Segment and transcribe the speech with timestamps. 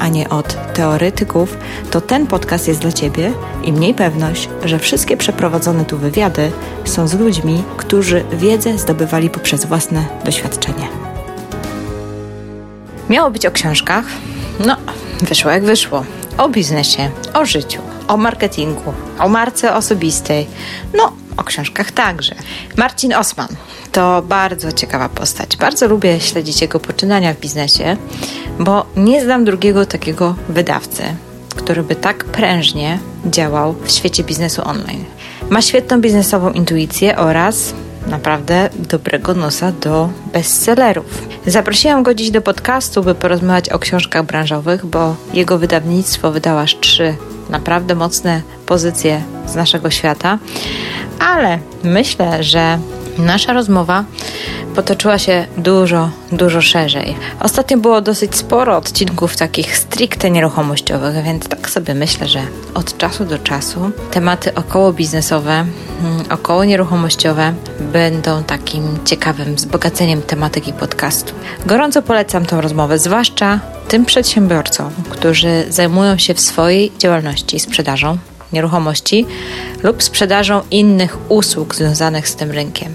[0.00, 1.56] a nie od teoretyków,
[1.90, 3.32] to ten podcast jest dla Ciebie
[3.62, 6.52] i mniej pewność, że wszystkie przeprowadzone tu wywiady
[6.84, 10.88] są z ludźmi, którzy wiedzę zdobywali poprzez własne doświadczenie.
[13.10, 14.04] Miało być o książkach,
[14.66, 14.76] no
[15.22, 16.04] wyszło jak wyszło.
[16.38, 20.46] O biznesie, o życiu, o marketingu, o marce osobistej,
[20.94, 22.34] no o książkach także.
[22.76, 23.48] Marcin Osman
[23.92, 25.56] to bardzo ciekawa postać.
[25.56, 27.96] Bardzo lubię śledzić jego poczynania w biznesie,
[28.58, 31.02] bo nie znam drugiego takiego wydawcy,
[31.56, 35.04] który by tak prężnie działał w świecie biznesu online.
[35.50, 37.74] Ma świetną biznesową intuicję oraz
[38.06, 41.22] naprawdę dobrego nosa do bestsellerów.
[41.46, 46.80] Zaprosiłam go dziś do podcastu, by porozmawiać o książkach branżowych, bo jego wydawnictwo wydało aż
[46.80, 47.14] trzy
[47.50, 50.38] naprawdę mocne pozycje z naszego świata,
[51.18, 52.78] ale myślę, że
[53.18, 54.04] nasza rozmowa
[54.74, 57.16] potoczyła się dużo, dużo szerzej.
[57.40, 62.40] Ostatnio było dosyć sporo odcinków takich stricte nieruchomościowych, więc tak sobie myślę, że
[62.74, 65.68] od czasu do czasu tematy około biznesowe, mm,
[66.30, 71.32] około nieruchomościowe będą takim ciekawym wzbogaceniem tematyki podcastu.
[71.66, 78.18] Gorąco polecam tą rozmowę, zwłaszcza tym przedsiębiorcom, którzy zajmują się w swojej działalności sprzedażą
[78.52, 79.26] nieruchomości
[79.82, 82.94] lub sprzedażą innych usług związanych z tym rynkiem.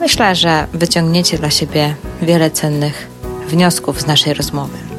[0.00, 3.08] Myślę, że wyciągniecie dla siebie wiele cennych
[3.48, 4.89] wniosków z naszej rozmowy.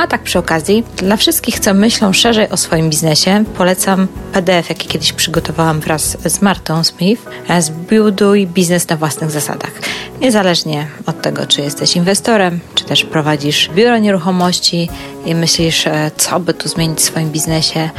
[0.00, 4.88] A tak przy okazji, dla wszystkich, co myślą szerzej o swoim biznesie, polecam PDF, jaki
[4.88, 7.22] kiedyś przygotowałam wraz z Martą Smith,
[7.60, 9.70] Zbuduj biznes na własnych zasadach.
[10.20, 14.88] Niezależnie od tego, czy jesteś inwestorem, czy też prowadzisz biuro nieruchomości
[15.26, 17.90] i myślisz, e, co by tu zmienić w swoim biznesie,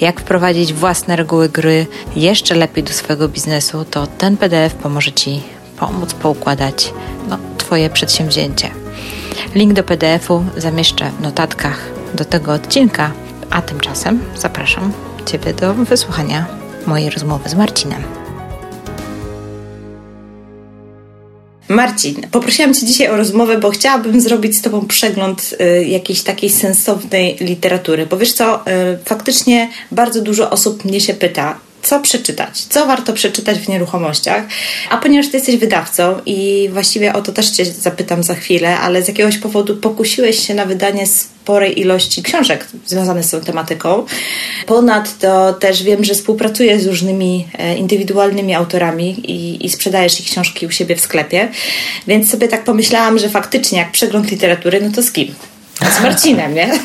[0.00, 1.86] jak wprowadzić własne reguły gry
[2.16, 5.42] jeszcze lepiej do swojego biznesu, to ten PDF pomoże Ci
[5.78, 6.92] pomóc poukładać
[7.28, 8.87] no, Twoje przedsięwzięcie.
[9.54, 13.12] Link do PDF-u zamieszczę w notatkach do tego odcinka,
[13.50, 14.92] a tymczasem zapraszam
[15.26, 16.46] Ciebie do wysłuchania
[16.86, 18.02] mojej rozmowy z Marcinem.
[21.68, 26.50] Marcin, poprosiłam Cię dzisiaj o rozmowę, bo chciałabym zrobić z Tobą przegląd y, jakiejś takiej
[26.50, 28.06] sensownej literatury.
[28.06, 33.12] Bo wiesz co, y, faktycznie bardzo dużo osób mnie się pyta, co przeczytać, co warto
[33.12, 34.44] przeczytać w nieruchomościach.
[34.90, 39.02] A ponieważ ty jesteś wydawcą i właściwie o to też cię zapytam za chwilę, ale
[39.02, 44.06] z jakiegoś powodu pokusiłeś się na wydanie sporej ilości książek związanych z tą tematyką.
[44.66, 50.66] Ponadto też wiem, że współpracujesz z różnymi e, indywidualnymi autorami i, i sprzedajesz ich książki
[50.66, 51.48] u siebie w sklepie,
[52.06, 55.34] więc sobie tak pomyślałam, że faktycznie jak przegląd literatury, no to z kim?
[55.80, 56.78] Z Marcinem, nie?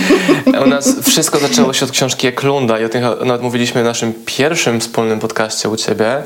[0.64, 4.12] U nas wszystko zaczęło się od książki Eklunda i o tym nawet mówiliśmy w naszym
[4.26, 6.22] pierwszym wspólnym podcaście u Ciebie.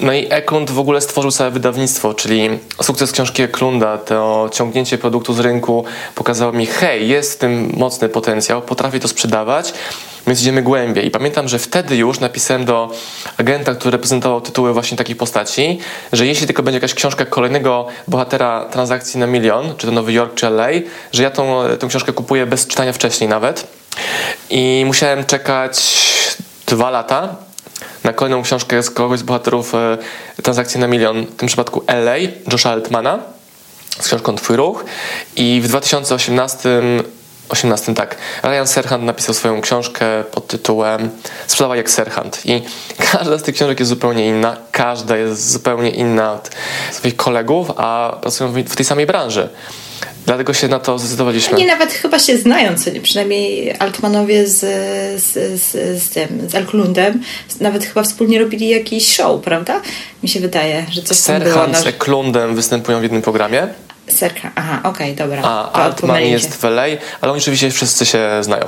[0.00, 2.48] No i Eklund w ogóle stworzył całe wydawnictwo, czyli
[2.82, 5.84] sukces książki Eklunda, to ciągnięcie produktu z rynku
[6.14, 9.72] pokazało mi, hej, jest w tym mocny potencjał, potrafię to sprzedawać,
[10.26, 11.06] więc idziemy głębiej.
[11.06, 12.90] I pamiętam, że wtedy już napisałem do
[13.36, 15.78] agenta, który reprezentował tytuły właśnie takich postaci,
[16.12, 20.34] że jeśli tylko będzie jakaś książka kolejnego bohatera transakcji na milion, czy to Nowy Jork,
[20.34, 20.68] czy LA,
[21.12, 23.66] że ja tą, tą książkę kupuję bez czytania wcześniej nawet.
[24.50, 26.06] I musiałem czekać
[26.66, 27.36] dwa lata
[28.04, 29.98] na kolejną książkę z kogoś z bohaterów e,
[30.42, 32.16] transakcji na milion, w tym przypadku LA,
[32.52, 33.18] Josha Altmana
[34.00, 34.84] z książką Twój ruch
[35.36, 36.82] i w 2018
[37.48, 38.16] 18 tak.
[38.42, 41.10] Ryan Serhant napisał swoją książkę pod tytułem
[41.46, 42.62] Sprzedawaj jak Serhant i
[43.12, 46.50] każda z tych książek jest zupełnie inna, każda jest zupełnie inna od
[46.92, 49.48] swoich kolegów, a pracują w tej samej branży.
[50.26, 51.58] Dlatego się na to zdecydowaliśmy.
[51.58, 53.00] Nie, nawet chyba się znają, co nie?
[53.00, 54.60] przynajmniej Altmanowie z,
[55.22, 59.82] z, z, z tym, z nawet chyba wspólnie robili jakiś show, prawda?
[60.22, 61.82] Mi się wydaje, że coś Serhan tam było.
[61.82, 63.68] z Eklundem występują w jednym programie.
[64.08, 65.42] Serka, aha, okej, okay, dobra.
[65.42, 66.82] A Altman jest w LA,
[67.20, 68.64] ale oni oczywiście wszyscy się znają.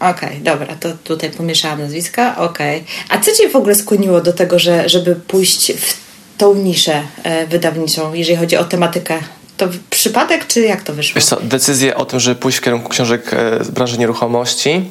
[0.00, 2.80] Okej, okay, dobra, to tutaj pomieszałam nazwiska, okej.
[2.80, 3.18] Okay.
[3.18, 5.96] A co Cię w ogóle skłoniło do tego, że, żeby pójść w
[6.38, 9.18] tą niszę e, wydawniczą, jeżeli chodzi o tematykę
[9.56, 11.14] to przypadek, czy jak to wyszło?
[11.14, 14.90] Wiesz co, decyzję o tym, żeby pójść w kierunku książek e, z branży nieruchomości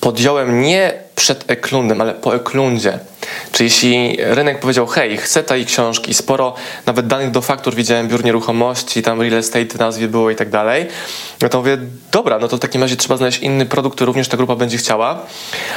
[0.00, 2.98] podjąłem nie przed Eklundem, ale po Eklundzie.
[3.52, 6.54] Czyli jeśli rynek powiedział, hej, chcę tej książki, sporo
[6.86, 10.86] nawet danych do faktur widziałem, biur nieruchomości, tam real estate nazwie było i tak dalej,
[11.42, 11.78] no to mówię,
[12.12, 14.78] dobra, no to w takim razie trzeba znaleźć inny produkt, który również ta grupa będzie
[14.78, 15.18] chciała.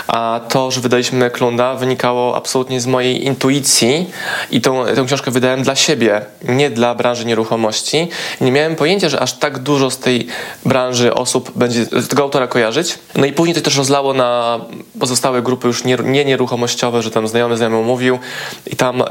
[0.07, 4.09] A to, że wydaliśmy Klunda wynikało absolutnie z mojej intuicji
[4.51, 8.07] i tą, tę książkę wydałem dla siebie, nie dla branży nieruchomości.
[8.41, 10.27] Nie miałem pojęcia, że aż tak dużo z tej
[10.65, 12.99] branży osób będzie tego autora kojarzyć.
[13.15, 14.59] No i później to też rozlało na
[14.99, 18.19] pozostałe grupy już nie, nie nieruchomościowe, że tam znajomy znajomy mówił
[18.67, 19.05] i tam, e,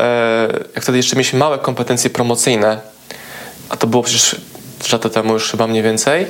[0.74, 2.80] jak wtedy jeszcze mieliśmy małe kompetencje promocyjne,
[3.68, 4.36] a to było przecież
[4.92, 6.26] lata temu już chyba mniej więcej.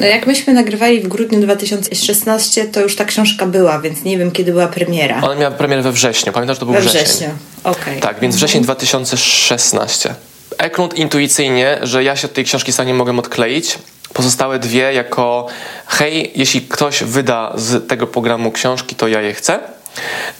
[0.00, 4.30] No jak myśmy nagrywali w grudniu 2016, to już ta książka była, więc nie wiem
[4.30, 5.20] kiedy była premiera.
[5.22, 7.04] Ona miała premierę we wrześniu, pamiętasz, to był we wrzesień.
[7.04, 7.28] wrześniu,
[7.64, 7.82] okej.
[7.82, 8.00] Okay.
[8.00, 10.14] Tak, więc wrzesień 2016.
[10.58, 13.78] Eklund intuicyjnie, że ja się od tej książki sam nie mogę odkleić.
[14.12, 15.46] Pozostałe dwie jako
[15.86, 19.58] hej, jeśli ktoś wyda z tego programu książki, to ja je chcę.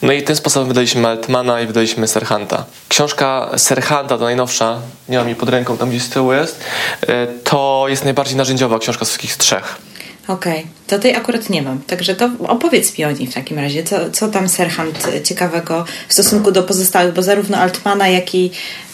[0.02, 2.64] No i tym sposobem wydaliśmy Altmana i wydaliśmy Serhanta.
[2.88, 6.64] Książka Serhanta, to najnowsza, nie mam jej pod ręką, tam gdzieś z tyłu jest,
[7.06, 9.89] e, to jest najbardziej narzędziowa książka z wszystkich trzech.
[10.30, 10.66] Okej, okay.
[10.86, 11.82] to tej akurat nie mam.
[11.82, 13.82] Także to opowiedz mi o niej w takim razie.
[13.82, 18.50] Co, co tam Serhant ciekawego w stosunku do pozostałych, bo zarówno Altmana, jak i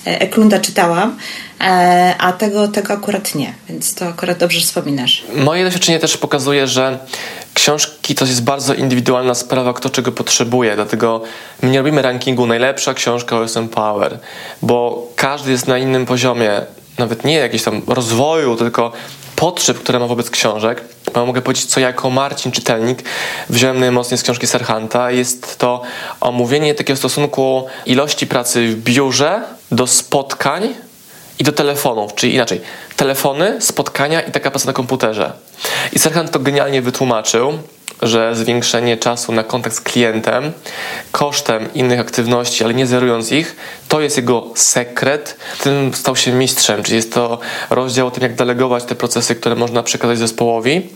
[0.06, 1.18] e, Eklunda czytałam,
[1.60, 5.24] e, a tego, tego akurat nie, więc to akurat dobrze wspominasz.
[5.36, 6.98] Moje doświadczenie też pokazuje, że
[7.54, 11.22] książki to jest bardzo indywidualna sprawa, kto czego potrzebuje, dlatego
[11.62, 14.18] my nie robimy rankingu najlepsza książka OSM Power,
[14.62, 16.50] bo każdy jest na innym poziomie,
[16.98, 18.92] nawet nie jakiś tam rozwoju, tylko
[19.36, 20.84] potrzeb, które ma wobec książek.
[21.24, 23.02] Mogę powiedzieć, co jako Marcin, czytelnik,
[23.50, 25.10] wziąłem najmocniej z książki Serhanta.
[25.10, 25.82] Jest to
[26.20, 30.74] omówienie takiego stosunku ilości pracy w biurze do spotkań
[31.38, 32.60] i do telefonów, czyli inaczej,
[32.96, 35.32] telefony, spotkania i taka praca na komputerze.
[35.92, 37.58] I Serhant to genialnie wytłumaczył
[38.02, 40.52] że zwiększenie czasu na kontakt z klientem
[41.12, 43.56] kosztem innych aktywności, ale nie zerując ich,
[43.88, 45.36] to jest jego sekret.
[45.62, 47.38] Tym stał się mistrzem, czyli jest to
[47.70, 50.88] rozdział o tym, jak delegować te procesy, które można przekazać zespołowi,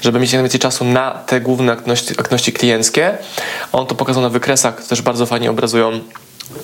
[0.00, 3.18] żeby mieć najwięcej czasu na te główne aktywności, aktywności klienckie.
[3.72, 6.00] On to pokazał na wykresach, też bardzo fajnie obrazują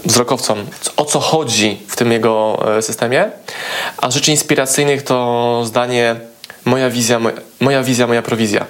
[0.04, 3.30] wzrokowcom, o co chodzi w tym jego e, systemie.
[3.96, 6.16] A z rzeczy inspiracyjnych to zdanie
[6.64, 8.66] moja wizja, moja, moja wizja, moja prowizja.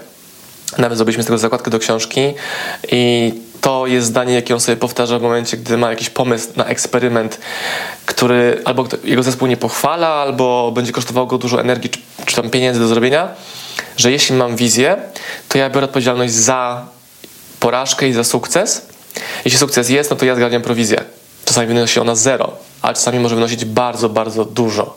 [0.78, 2.34] Nawet zrobiliśmy z tego zakładkę do książki
[2.92, 6.64] i to jest zdanie, jakie on sobie powtarza w momencie, gdy ma jakiś pomysł na
[6.64, 7.38] eksperyment,
[8.06, 12.50] który albo jego zespół nie pochwala, albo będzie kosztowało go dużo energii czy, czy tam
[12.50, 13.28] pieniędzy do zrobienia,
[13.96, 14.96] że jeśli mam wizję,
[15.48, 16.86] to ja biorę odpowiedzialność za
[17.60, 18.86] porażkę i za sukces.
[19.44, 21.04] Jeśli sukces jest, no to ja zgarniam prowizję.
[21.44, 24.96] Czasami wynosi ona zero, a czasami może wynosić bardzo, bardzo dużo.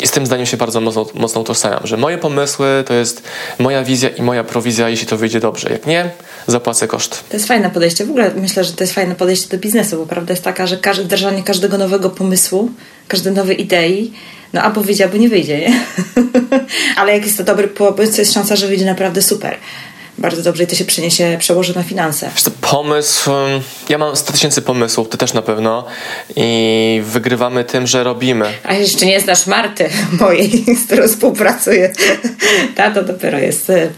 [0.00, 3.22] I z tym zdaniem się bardzo mocno, mocno utożsamiam, że moje pomysły to jest
[3.58, 5.70] moja wizja i moja prowizja, jeśli to wyjdzie dobrze.
[5.70, 6.10] Jak nie,
[6.46, 7.24] zapłacę koszt.
[7.28, 8.06] To jest fajne podejście.
[8.06, 10.76] W ogóle myślę, że to jest fajne podejście do biznesu, bo prawda jest taka, że
[10.76, 12.70] każde, wdrażanie każdego nowego pomysłu,
[13.08, 14.12] każdej nowej idei,
[14.52, 15.80] no albo wyjdzie, albo nie wyjdzie, nie?
[16.96, 19.56] Ale jak jest to dobry pomysł, to jest szansa, że wyjdzie naprawdę super
[20.20, 22.30] bardzo dobrze i to się przyniesie, przełoży na finanse.
[22.34, 23.30] Wiesz, pomysł,
[23.88, 25.84] ja mam 100 tysięcy pomysłów, ty też na pewno
[26.36, 28.52] i wygrywamy tym, że robimy.
[28.64, 29.90] A jeszcze nie znasz Marty
[30.20, 31.92] mojej, z którą współpracuję.
[32.76, 33.88] Ta to dopiero jest, e,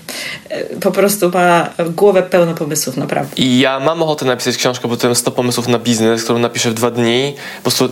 [0.80, 3.36] po prostu ma głowę pełną pomysłów, naprawdę.
[3.36, 6.70] I ja mam ochotę napisać książkę, bo to jest 100 pomysłów na biznes, którą napiszę
[6.70, 7.88] w dwa dni, po prostu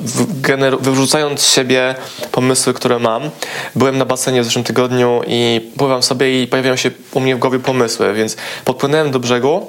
[0.81, 1.95] wyrzucając z siebie
[2.33, 3.31] pomysły, które mam.
[3.75, 7.39] Byłem na basenie w zeszłym tygodniu i pływam sobie i pojawiają się u mnie w
[7.39, 9.67] głowie pomysły, więc podpłynąłem do brzegu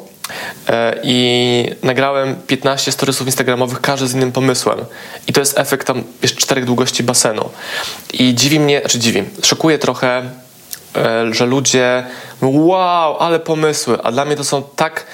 [0.68, 4.80] e, i nagrałem 15 storiesów instagramowych, każdy z innym pomysłem.
[5.28, 7.50] I to jest efekt tam jeszcze czterech długości basenu.
[8.14, 10.30] I dziwi mnie, czy znaczy dziwi, szokuje trochę,
[10.96, 12.04] e, że ludzie
[12.42, 15.06] wow, ale pomysły, a dla mnie to są tak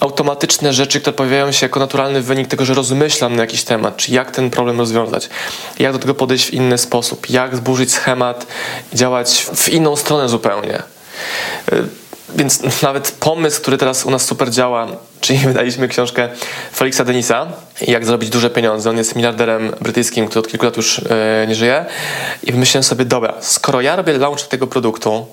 [0.00, 4.12] automatyczne rzeczy, które pojawiają się jako naturalny wynik tego, że rozmyślam na jakiś temat, czy
[4.12, 5.28] jak ten problem rozwiązać,
[5.78, 8.46] jak do tego podejść w inny sposób, jak zburzyć schemat
[8.92, 10.82] działać w inną stronę zupełnie.
[12.34, 14.86] E, więc nawet pomysł, który teraz u nas super działa,
[15.20, 16.28] czyli wydaliśmy książkę
[16.76, 17.46] Felixa Denisa,
[17.80, 18.90] jak zrobić duże pieniądze.
[18.90, 21.84] On jest miliarderem brytyjskim, który od kilku lat już yy, nie żyje.
[22.42, 25.26] I wymyśliłem sobie, dobra, skoro ja robię launch tego produktu,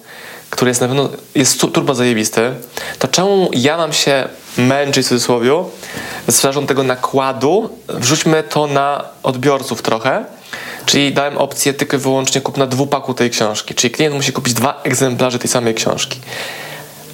[0.49, 2.53] który jest na pewno jest turbo zajebisty,
[2.99, 4.27] to czemu ja mam się
[4.57, 5.51] męczyć w cudzysłowie
[6.29, 7.69] sprzedażą tego nakładu?
[7.87, 10.25] Wrzućmy to na odbiorców trochę.
[10.85, 13.75] Czyli dałem opcję tylko i wyłącznie kupna dwupaku tej książki.
[13.75, 16.19] Czyli klient musi kupić dwa egzemplarze tej samej książki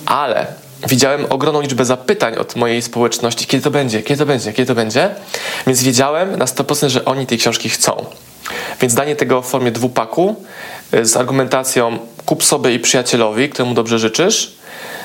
[0.07, 0.47] ale
[0.87, 4.75] widziałem ogromną liczbę zapytań od mojej społeczności, kiedy to będzie, kiedy to będzie, kiedy to
[4.75, 5.09] będzie,
[5.67, 8.05] więc wiedziałem na 100%, że oni tej książki chcą.
[8.81, 10.35] Więc danie tego w formie dwupaku
[10.93, 14.55] y, z argumentacją kup sobie i przyjacielowi, któremu dobrze życzysz,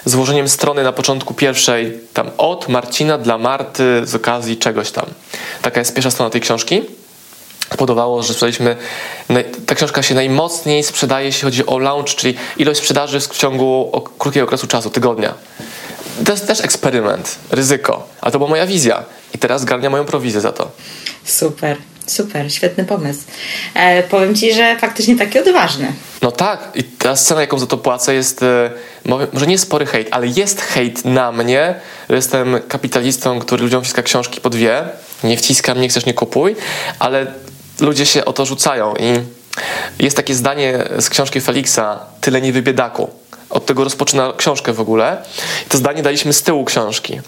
[0.04, 5.06] złożeniem strony na początku pierwszej, tam od Marcina dla Marty z okazji czegoś tam.
[5.62, 6.82] Taka jest pierwsza strona tej książki.
[7.72, 8.76] Spowodowało, że sprzedaliśmy,
[9.66, 14.44] ta książka się najmocniej sprzedaje, jeśli chodzi o launch, czyli ilość sprzedaży w ciągu krótkiego
[14.44, 15.34] okresu czasu, tygodnia.
[16.24, 20.40] To jest też eksperyment, ryzyko, ale to była moja wizja i teraz garnia moją prowizję
[20.40, 20.70] za to.
[21.24, 21.76] Super.
[22.06, 23.20] Super, świetny pomysł.
[23.74, 25.92] E, powiem Ci, że faktycznie taki odważny.
[26.22, 28.70] No tak, i ta scena, jaką za to płacę, jest e,
[29.32, 31.74] może nie spory hejt, ale jest hejt na mnie,
[32.10, 34.82] że jestem kapitalistą, który ludziom wciska książki po dwie.
[35.24, 36.56] Nie wciskam, nie chcesz, nie kupuj,
[36.98, 37.26] ale
[37.80, 39.20] ludzie się o to rzucają i
[40.02, 43.10] jest takie zdanie z książki Felixa, tyle nie wybiedaku
[43.52, 45.22] od tego rozpoczyna książkę w ogóle.
[45.66, 47.20] I to zdanie daliśmy z tyłu książki.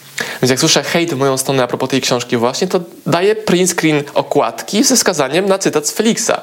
[0.43, 3.71] Więc jak słyszę hejt w moją stronę a propos tej książki właśnie, to daję print
[3.71, 6.41] screen okładki ze wskazaniem na cytat z Felixa.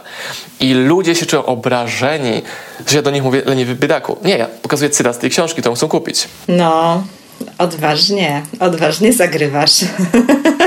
[0.59, 2.41] I ludzie się czują obrażeni,
[2.87, 4.17] że ja do nich mówię leniwy biedaku.
[4.23, 6.27] Nie, ja pokazuję cytat z tej książki, którą chcą kupić.
[6.47, 7.03] No,
[7.57, 9.75] odważnie, odważnie zagrywasz.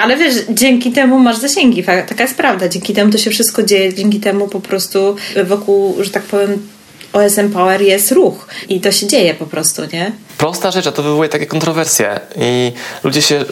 [0.00, 2.68] Ale wiesz, dzięki temu masz zasięgi, taka jest prawda.
[2.68, 6.68] Dzięki temu to się wszystko dzieje, dzięki temu po prostu wokół, że tak powiem,
[7.12, 10.12] OSM Power jest ruch i to się dzieje po prostu, nie?
[10.38, 12.72] Prosta rzecz, a to wywołuje takie kontrowersje i
[13.04, 13.44] ludzie się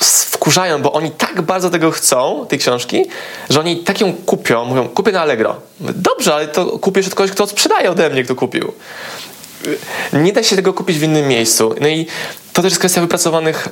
[0.00, 3.04] wkurzają, bo oni tak bardzo tego chcą, tej książki,
[3.50, 5.56] że oni tak ją kupią, mówią, kupię na Allegro.
[5.80, 8.72] Dobrze, ale to kupisz od kogoś, kto sprzedaje ode mnie, kto kupił.
[10.12, 11.74] Nie da się tego kupić w innym miejscu.
[11.80, 12.06] No i
[12.52, 13.68] to też jest kwestia wypracowanych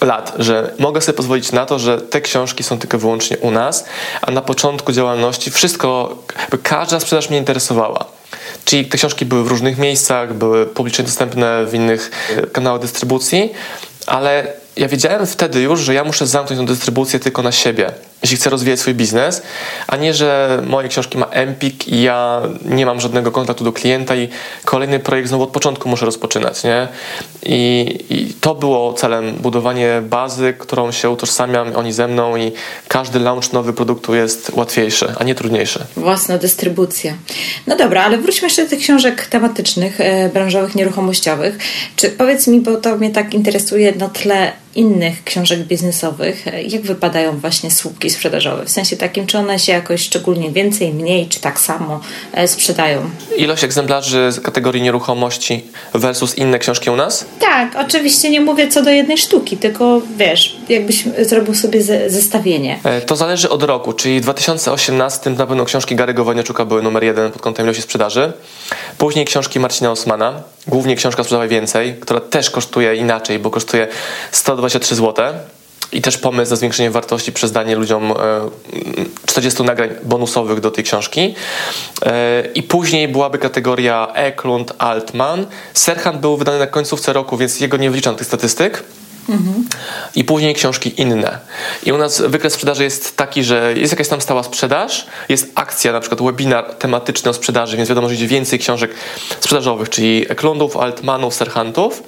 [0.00, 3.84] lat, że mogę sobie pozwolić na to, że te książki są tylko wyłącznie u nas,
[4.22, 6.16] a na początku działalności wszystko,
[6.62, 8.04] każda sprzedaż mnie interesowała.
[8.64, 13.52] Czyli te książki były w różnych miejscach, były publicznie dostępne w innych e, kanałach dystrybucji,
[14.06, 17.92] ale ja wiedziałem wtedy już, że ja muszę zamknąć tę dystrybucję tylko na siebie,
[18.22, 19.42] jeśli chcę rozwijać swój biznes,
[19.86, 24.16] a nie, że moje książki ma Empik i ja nie mam żadnego kontaktu do klienta
[24.16, 24.28] i
[24.64, 26.88] kolejny projekt znowu od początku muszę rozpoczynać, nie?
[27.42, 32.52] I, i to było celem, budowanie bazy, którą się utożsamiam, oni ze mną i
[32.88, 35.84] każdy launch nowy produktu jest łatwiejszy, a nie trudniejszy.
[35.96, 37.14] Własna dystrybucja.
[37.66, 41.58] No dobra, ale wróćmy jeszcze do tych książek tematycznych, e, branżowych, nieruchomościowych.
[41.96, 47.38] Czy powiedz mi, bo to mnie tak interesuje na tle innych książek biznesowych, jak wypadają
[47.38, 48.64] właśnie słupki sprzedażowe?
[48.64, 52.00] W sensie takim, czy one się jakoś szczególnie więcej, mniej, czy tak samo
[52.32, 53.10] e, sprzedają?
[53.36, 57.26] Ilość egzemplarzy z kategorii nieruchomości versus inne książki u nas?
[57.38, 62.80] Tak, oczywiście nie mówię co do jednej sztuki, tylko wiesz, jakbyś zrobił sobie zestawienie.
[62.84, 67.04] E, to zależy od roku, czyli w 2018 na pewno książki Gary'ego Wojniaczuka były numer
[67.04, 68.32] jeden pod kątem ilości sprzedaży.
[68.98, 73.88] Później książki Marcina Osmana, głównie książka Sprzedawaj Więcej, która też kosztuje inaczej, bo kosztuje
[74.32, 75.34] 123 zł.
[75.92, 78.14] I też pomysł na zwiększenie wartości przez danie ludziom
[79.26, 81.34] 40 e, nagrań bonusowych do tej książki.
[82.06, 85.46] E, I później byłaby kategoria Eklund Altman.
[85.74, 88.84] Serhan był wydany na końcówce roku, więc jego nie wliczam tych statystyk.
[90.14, 91.38] I później książki inne.
[91.82, 95.92] I u nas wykres sprzedaży jest taki, że jest jakaś tam stała sprzedaż, jest akcja,
[95.92, 98.94] na przykład webinar tematyczny o sprzedaży, więc wiadomo, że idzie więcej książek
[99.40, 102.02] sprzedażowych, czyli Eklundów, Altmanów, Serhantów.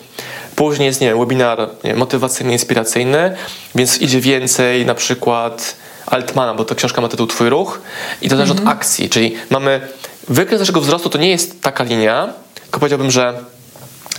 [0.56, 3.36] Później jest, nie wiem, webinar nie, motywacyjny, inspiracyjny,
[3.74, 7.80] więc idzie więcej na przykład Altmana, bo to książka ma tytuł Twój ruch
[8.22, 8.78] i to zależy od mhm.
[8.78, 9.80] akcji, czyli mamy
[10.28, 13.34] wykres naszego wzrostu to nie jest taka linia, tylko powiedziałbym, że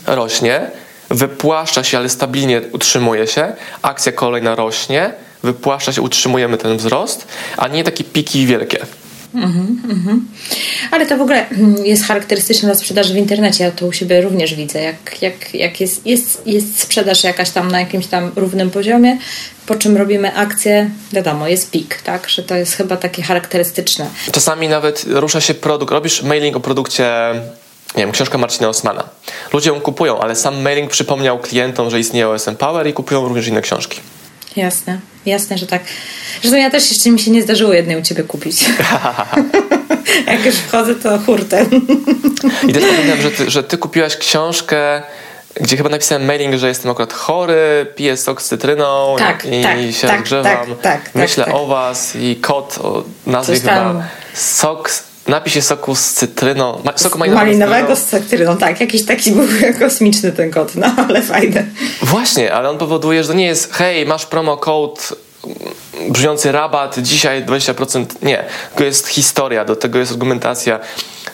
[0.08, 0.72] rośnie,
[1.12, 5.14] wypłaszcza się, ale stabilnie utrzymuje się, akcja kolejna rośnie,
[5.44, 7.28] wypłaszcza się, utrzymujemy ten wzrost,
[7.58, 8.86] a nie takie piki wielkie.
[9.36, 10.20] Mm -hmm.
[10.92, 13.64] Ale to w ogóle mm, jest charakterystyczne dla sprzedaży w internecie.
[13.64, 14.82] Ja to u siebie również widzę.
[14.82, 19.18] Jak, jak, jak jest, jest, jest sprzedaż jakaś tam na jakimś tam równym poziomie,
[19.66, 22.30] po czym robimy akcję, wiadomo, jest pik, tak?
[22.30, 24.10] Że to jest chyba takie charakterystyczne.
[24.32, 27.34] Czasami nawet rusza się produkt, robisz mailing o produkcie
[27.96, 29.04] nie wiem, książka Marcina Osmana.
[29.54, 33.48] Ludzie ją kupują, ale sam mailing przypomniał klientom, że istnieje OSM Power i kupują również
[33.48, 34.00] inne książki.
[34.56, 35.82] Jasne, jasne, że tak.
[36.42, 38.66] Zresztą ja też jeszcze mi się nie zdarzyło jednej u ciebie kupić.
[40.28, 41.70] Jak już wchodzę, to hurtem.
[42.68, 45.02] I też pamiętam, że ty, że ty kupiłaś książkę
[45.56, 49.78] gdzie chyba napisałem mailing, że jestem akurat chory, piję sok z cytryną tak, i, tak,
[49.92, 50.44] się tak, rozgrzewam.
[50.44, 51.54] Tak, tak, tak, Myślę tak.
[51.56, 54.92] o was i kod o nazwie chyba sok
[55.32, 56.82] napisie soku z cytryną.
[56.84, 58.82] Ma, soku malinowego, malinowego z cytryną, tak.
[58.82, 59.48] Jakiś taki był
[59.80, 61.68] kosmiczny ten kod, no ale fajny.
[62.02, 65.02] Właśnie, ale on powoduje, że to nie jest hej, masz promo code
[66.10, 68.06] brzmiący rabat, dzisiaj 20%.
[68.22, 68.44] Nie,
[68.76, 70.80] to jest historia, do tego jest argumentacja.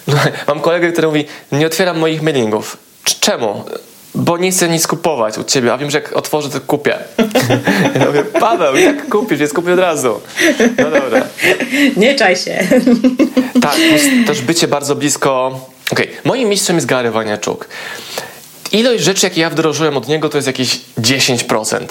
[0.47, 2.77] Mam kolegę, który mówi, nie otwieram moich mailingów.
[3.19, 3.65] Czemu?
[4.15, 6.97] Bo nie chcę nic kupować u ciebie, a wiem, że jak otworzę, to kupię.
[7.99, 9.39] Ja mówię, Paweł, jak kupisz?
[9.39, 10.21] Jest kupię od razu.
[10.77, 11.27] No dobra.
[11.97, 12.57] Nie czaj się.
[13.61, 13.75] Tak,
[14.27, 15.59] też bycie bardzo blisko...
[15.91, 16.21] Okej, okay.
[16.23, 17.67] moim mistrzem jest Gary Waniaczuk.
[18.71, 21.85] ilość rzeczy, jakie ja wdrożyłem od niego, to jest jakieś 10%.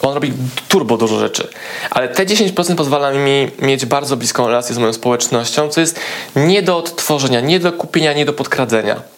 [0.00, 0.32] On robi
[0.68, 1.48] turbo dużo rzeczy,
[1.90, 6.00] ale te 10% pozwala mi mieć bardzo bliską relację z moją społecznością, co jest
[6.36, 9.13] nie do odtworzenia, nie do kupienia, nie do podkradzenia.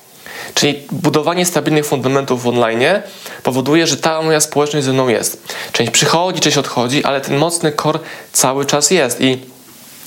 [0.54, 2.84] Czyli budowanie stabilnych fundamentów w online
[3.42, 5.42] powoduje, że ta moja społeczność ze mną jest.
[5.72, 7.98] Część przychodzi, część odchodzi, ale ten mocny core
[8.32, 9.38] cały czas jest i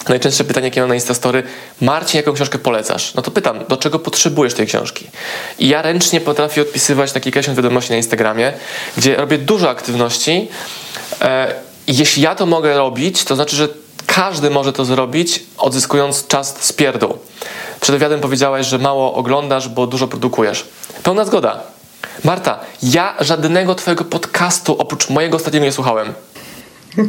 [0.09, 1.43] Najczęstsze pytanie, jakie mam na Instastory,
[1.81, 3.13] Marcin, jaką książkę polecasz?
[3.13, 5.07] No to pytam, do czego potrzebujesz tej książki?
[5.59, 8.53] I ja ręcznie potrafię odpisywać takie kilkadziesiąt wiadomości na Instagramie,
[8.97, 10.47] gdzie robię dużo aktywności.
[11.21, 11.53] E,
[11.87, 13.67] jeśli ja to mogę robić, to znaczy, że
[14.05, 17.18] każdy może to zrobić, odzyskując czas z pierdół.
[17.89, 20.67] Przed wywiadem powiedziałaś, że mało oglądasz, bo dużo produkujesz.
[21.03, 21.59] Pełna zgoda.
[22.23, 26.13] Marta, ja żadnego twojego podcastu oprócz mojego ostatniego nie słuchałem.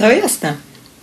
[0.00, 0.56] No jasne.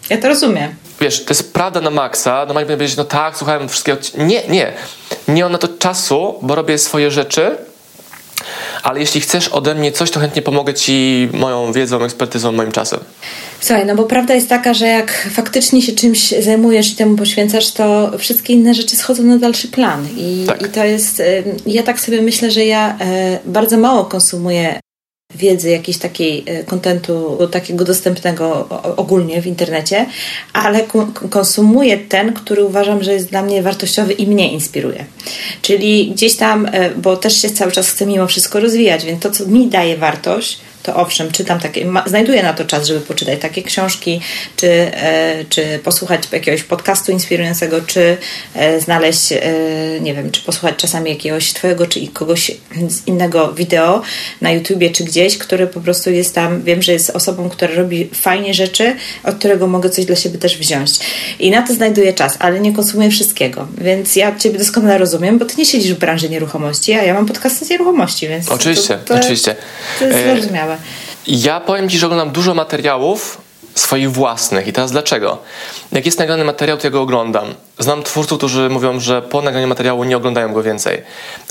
[0.09, 0.75] Ja to rozumiem.
[1.01, 2.31] Wiesz, to jest prawda na maksa.
[2.31, 3.97] Normalnie powinien powiedzieć, no tak, słuchałem wszystkiego.
[4.17, 4.73] Nie, nie.
[5.27, 7.57] Nie mam na to czasu, bo robię swoje rzeczy,
[8.83, 12.99] ale jeśli chcesz ode mnie coś, to chętnie pomogę Ci moją wiedzą, ekspertyzą, moim czasem.
[13.59, 17.71] Słuchaj, no bo prawda jest taka, że jak faktycznie się czymś zajmujesz i temu poświęcasz,
[17.71, 20.07] to wszystkie inne rzeczy schodzą na dalszy plan.
[20.17, 20.61] I, tak.
[20.61, 21.21] i to jest,
[21.65, 24.79] ja tak sobie myślę, że ja e, bardzo mało konsumuję
[25.35, 28.67] wiedzy, jakiejś takiej e, kontentu takiego dostępnego
[28.97, 30.05] ogólnie w internecie,
[30.53, 30.87] ale
[31.29, 35.05] konsumuję ten, który uważam, że jest dla mnie wartościowy i mnie inspiruje.
[35.61, 39.31] Czyli gdzieś tam, e, bo też się cały czas chcę mimo wszystko rozwijać, więc to,
[39.31, 40.59] co mi daje wartość,
[40.89, 44.21] to owszem, czytam takie, znajduję na to czas, żeby poczytać takie książki,
[44.55, 48.17] czy, e, czy posłuchać jakiegoś podcastu inspirującego, czy
[48.55, 49.39] e, znaleźć, e,
[50.01, 52.51] nie wiem, czy posłuchać czasami jakiegoś Twojego, czy kogoś
[52.89, 54.01] z innego wideo
[54.41, 58.09] na YouTubie, czy gdzieś, który po prostu jest tam, wiem, że jest osobą, która robi
[58.13, 60.91] fajnie rzeczy, od którego mogę coś dla siebie też wziąć.
[61.39, 65.45] I na to znajduję czas, ale nie konsumuję wszystkiego, więc ja Ciebie doskonale rozumiem, bo
[65.45, 68.49] Ty nie siedzisz w branży nieruchomości, a ja mam podcasty z nieruchomości, więc...
[68.49, 69.55] Oczywiście, to, to, oczywiście.
[69.99, 70.77] To jest zrozumiałe.
[71.27, 73.41] Ja powiem Ci, że oglądam dużo materiałów
[73.75, 74.67] swoich własnych.
[74.67, 75.37] I teraz dlaczego?
[75.91, 77.53] Jak jest nagrany materiał, to ja go oglądam.
[77.79, 81.01] Znam twórców, którzy mówią, że po nagraniu materiału nie oglądają go więcej.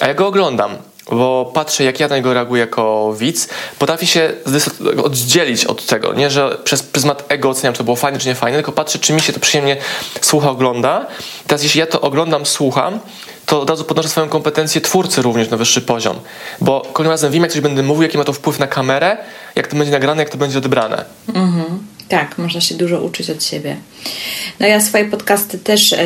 [0.01, 0.77] A ja go oglądam,
[1.11, 3.49] bo patrzę, jak ja na niego reaguję jako widz.
[3.79, 4.33] Potrafię się
[5.05, 6.15] oddzielić od tego.
[6.15, 8.99] Nie, że przez pryzmat ego oceniam, czy to było fajne, czy nie fajne, tylko patrzę,
[8.99, 9.77] czy mi się to przyjemnie
[10.21, 11.07] słucha, ogląda.
[11.47, 13.01] Teraz jeśli ja to oglądam, słucham,
[13.49, 16.17] to od razu podnoszę swoją kompetencję twórcy również na wyższy poziom.
[16.61, 19.17] Bo kolejnym razem wiem, jak coś będę mówił, jaki ma to wpływ na kamerę,
[19.55, 21.05] jak to będzie nagrane, jak to będzie odebrane.
[21.35, 21.79] Mhm.
[22.09, 23.77] Tak, można się dużo uczyć od siebie.
[24.61, 25.99] No ja swoje podcasty też e,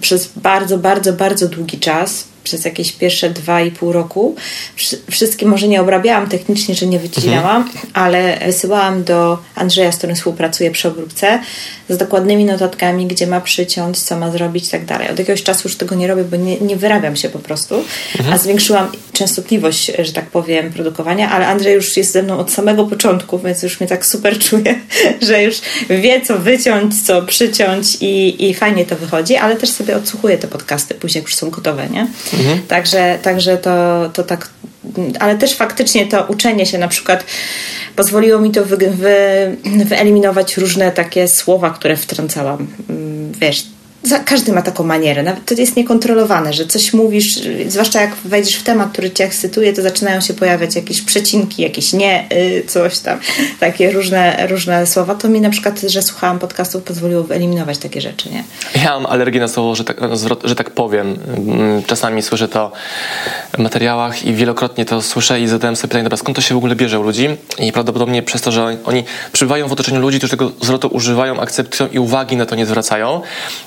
[0.00, 4.36] przez bardzo, bardzo, bardzo długi czas przez jakieś pierwsze dwa i pół roku.
[5.10, 7.86] Wszystkie może nie obrabiałam technicznie, że nie wycinałam, mhm.
[7.92, 11.40] ale wysyłałam do Andrzeja, z którym współpracuję przy obróbce,
[11.88, 15.10] z dokładnymi notatkami, gdzie ma przyciąć, co ma zrobić i tak dalej.
[15.10, 17.74] Od jakiegoś czasu już tego nie robię, bo nie, nie wyrabiam się po prostu,
[18.18, 18.34] mhm.
[18.34, 22.84] a zwiększyłam częstotliwość, że tak powiem, produkowania, ale Andrzej już jest ze mną od samego
[22.84, 24.80] początku, więc już mnie tak super czuje,
[25.28, 25.56] że już
[25.90, 30.48] wie, co wyciąć, co przyciąć i, i fajnie to wychodzi, ale też sobie odsłuchuję te
[30.48, 32.06] podcasty później, jak już są gotowe, nie?
[32.32, 32.62] Mhm.
[32.68, 34.50] Także, także to, to tak
[35.20, 37.24] ale też faktycznie to uczenie się na przykład
[37.96, 42.66] pozwoliło mi to wy, wy, wyeliminować różne takie słowa, które wtrącałam.
[42.90, 43.64] Mm, wiesz,
[44.24, 48.62] każdy ma taką manierę, nawet to jest niekontrolowane, że coś mówisz, zwłaszcza jak wejdziesz w
[48.62, 53.18] temat, który cię ekscytuje, to zaczynają się pojawiać jakieś przecinki, jakieś nie, y, coś tam,
[53.60, 55.14] takie różne, różne słowa.
[55.14, 58.44] To mi na przykład, że słuchałam podcastów, pozwoliło wyeliminować takie rzeczy, nie?
[58.84, 59.96] Ja mam alergię na słowo, że tak,
[60.44, 61.18] że tak powiem.
[61.36, 62.72] Mm, czasami słyszę to
[63.52, 66.58] w materiałach i wielokrotnie to słyszę i zadałem sobie pytanie, dobra, skąd to się w
[66.58, 67.28] ogóle bierze u ludzi?
[67.58, 71.90] I prawdopodobnie przez to, że oni przybywają w otoczeniu ludzi, którzy tego zwrotu używają, akceptują
[71.90, 73.20] i uwagi na to nie zwracają,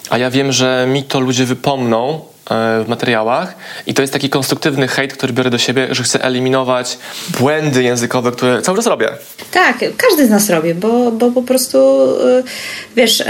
[0.10, 3.55] a ja ja wiem, że mi to ludzie wypomną e, w materiałach
[3.88, 6.97] i to jest taki konstruktywny hejt, który biorę do siebie, że chcę eliminować
[7.39, 9.09] błędy językowe, które cały czas robię.
[9.51, 12.43] Tak, każdy z nas robi, bo, bo po prostu e,
[12.95, 13.23] wiesz,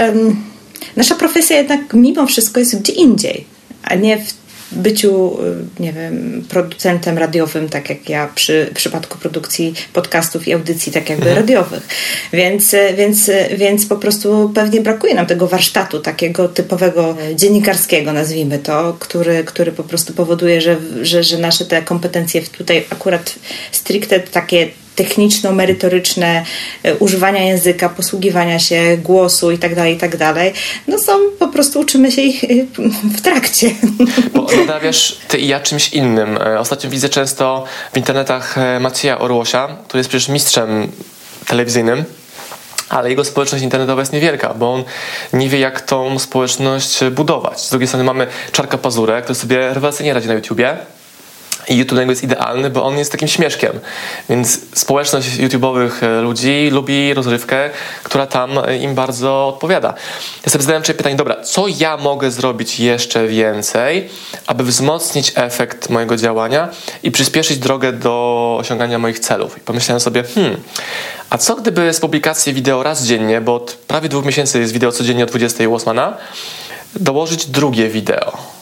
[0.96, 3.44] nasza profesja jednak mimo wszystko jest gdzie indziej,
[3.82, 5.38] a nie w byciu,
[5.78, 11.10] y, nie wiem, producentem radiowym, tak jak ja przy przypadku produkcji podcastów i audycji, tak
[11.10, 11.36] jakby mhm.
[11.36, 11.86] radiowych.
[12.32, 18.12] Więc, y, więc, y, więc po prostu pewnie brakuje nam tego warsztatu takiego typowego dziennikarskiego,
[18.12, 23.34] nazwijmy to, który, który po prostu powoduje, że, że, że nasze te kompetencje tutaj akurat
[23.72, 26.42] stricte takie techniczno-merytoryczne
[26.82, 30.36] e, używania języka, posługiwania się głosu itd., tak itd., tak
[30.88, 32.48] no są, po prostu uczymy się ich e,
[33.16, 33.70] w trakcie.
[34.34, 36.36] Bo nadawiasz ty i ja czymś innym.
[36.36, 40.92] E, ostatnio widzę często w internetach Macieja Orłosia, który jest przecież mistrzem
[41.46, 42.04] telewizyjnym,
[42.88, 44.84] ale jego społeczność internetowa jest niewielka, bo on
[45.32, 47.60] nie wie, jak tą społeczność budować.
[47.60, 50.76] Z drugiej strony mamy Czarka Pazurę, który sobie rewelacyjnie radzi na YouTubie,
[51.68, 53.72] I YouTube jest idealny, bo on jest takim śmieszkiem.
[54.28, 57.70] Więc społeczność YouTube'owych e, ludzi lubi rozrywkę,
[58.02, 59.94] która tam e, im bardzo odpowiada.
[60.46, 64.08] Ja sobie zadałem sobie pytanie, dobra, co ja mogę zrobić jeszcze więcej,
[64.46, 66.68] aby wzmocnić efekt mojego działania
[67.02, 69.58] i przyspieszyć drogę do osiągania moich celów.
[69.58, 70.56] I pomyślałem sobie, hmm,
[71.30, 74.92] a co gdyby z publikacji wideo raz dziennie, bo od prawie dwóch miesięcy jest wideo
[74.92, 76.16] codziennie o 20 Łosmana,
[77.00, 78.55] dołożyć drugie wideo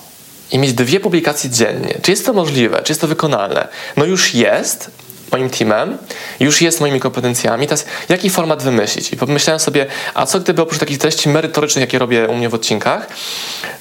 [0.53, 1.95] i mieć dwie publikacje dziennie.
[2.03, 2.83] Czy jest to możliwe?
[2.83, 3.69] Czy jest to wykonalne?
[3.97, 4.91] No już jest
[5.33, 5.99] moim teamem,
[6.41, 7.67] już jest moimi kompetencjami.
[7.67, 9.13] Teraz jaki format wymyślić?
[9.13, 12.55] I pomyślałem sobie, a co gdyby oprócz takich treści merytorycznych, jakie robię u mnie w
[12.55, 13.07] odcinkach,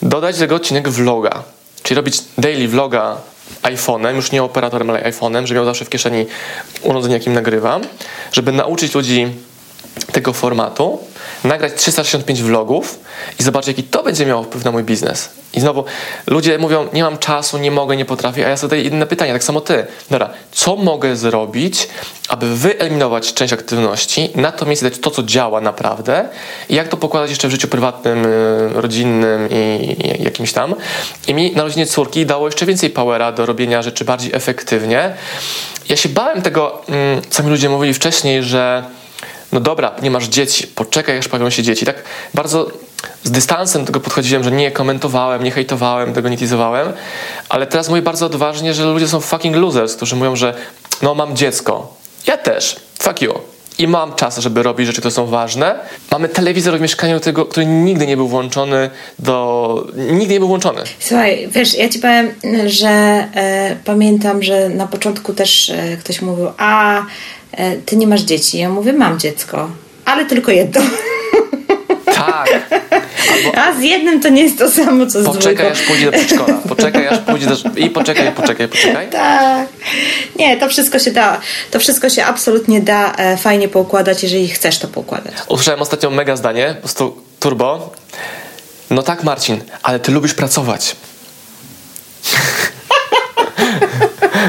[0.02, 1.44] dodać do tego odcinek vloga.
[1.84, 3.18] Czyli robić daily vloga
[3.64, 6.26] iPhone'em, już nie operatorem, ale iPhone'em, żeby miał zawsze w kieszeni
[6.82, 7.82] urządzenie, jakim nagrywam,
[8.32, 9.28] żeby nauczyć ludzi
[10.12, 11.00] tego formatu,
[11.44, 13.00] nagrać 365 vlogów
[13.40, 15.30] i zobaczyć, jaki to będzie miało wpływ na mój biznes.
[15.54, 15.86] I znowu
[16.28, 19.44] ludzie mówią, nie mam czasu, nie mogę, nie potrafię, a ja zadaję inne pytanie, tak
[19.44, 19.86] samo ty.
[20.10, 21.88] Dobra, co mogę zrobić,
[22.28, 26.30] aby wyeliminować część aktywności, na to miejsce dać to, co działa naprawdę
[26.70, 30.76] i jak to pokładać jeszcze w życiu prywatnym, y, rodzinnym i jakimś tam.
[31.28, 35.14] I mi narodziny córki dało jeszcze więcej powera do robienia rzeczy bardziej efektywnie.
[35.90, 38.84] Ja się bałem tego, mm, co mi ludzie mówili wcześniej, że
[39.54, 41.86] no dobra, nie masz dzieci, poczekaj, aż pojawią się dzieci.
[41.86, 42.68] Tak bardzo
[43.24, 46.94] z dystansem do tego podchodziłem, że nie komentowałem, nie hejtowałem, tego nie teasowałem,
[47.50, 50.54] ale teraz mówię bardzo odważnie, że ludzie są fucking losers, którzy mówią, że
[51.02, 51.96] no mam dziecko.
[52.28, 52.76] Ja też.
[53.00, 53.34] Fuck you.
[53.78, 55.80] I mam czas, żeby robić rzeczy, które są ważne.
[56.12, 58.90] Mamy telewizor w mieszkaniu, tego, który nigdy nie był włączony
[59.20, 59.88] do...
[59.96, 60.82] Nigdy nie był włączony.
[61.00, 62.32] Słuchaj, wiesz, ja ci powiem,
[62.66, 67.02] że e, pamiętam, że na początku też e, ktoś mówił, a
[67.86, 68.58] ty nie masz dzieci.
[68.58, 69.70] Ja mówię, mam dziecko,
[70.06, 70.82] ale tylko jedno.
[72.06, 72.50] Tak.
[73.32, 73.58] Albo...
[73.58, 76.60] A z jednym to nie jest to samo, co z Poczekaj, aż pójdzie do przedszkola.
[76.70, 77.56] Poczekaj, aż pójdzie do...
[77.76, 79.10] I poczekaj, poczekaj, poczekaj.
[79.10, 79.68] Tak.
[80.36, 81.42] Nie, to wszystko się da.
[81.72, 85.34] To wszystko się absolutnie da e, fajnie poukładać, jeżeli chcesz to poukładać.
[85.48, 87.94] Usłyszałem ostatnio mega zdanie, po prostu turbo.
[88.90, 90.96] No tak, Marcin, ale ty lubisz pracować.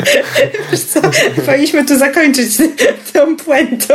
[0.70, 1.00] Wiesz co,
[1.46, 2.50] powinniśmy tu zakończyć
[3.12, 3.94] tą puentą.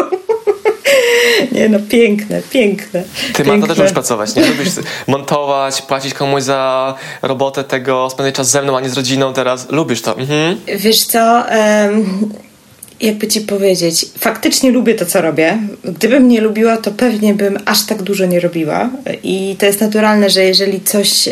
[1.52, 3.04] Nie no, piękne, piękne.
[3.34, 4.46] Ty, Marta, też lubisz pracować, nie?
[4.46, 4.70] Lubisz
[5.08, 9.72] montować, płacić komuś za robotę tego, spędzać czas ze mną, a nie z rodziną teraz.
[9.72, 10.18] Lubisz to.
[10.18, 10.58] Mhm.
[10.78, 11.44] Wiesz co...
[11.90, 12.49] Um
[13.02, 15.58] jakby ci powiedzieć, faktycznie lubię to, co robię.
[15.84, 18.90] Gdybym nie lubiła, to pewnie bym aż tak dużo nie robiła.
[19.24, 21.32] I to jest naturalne, że jeżeli coś e,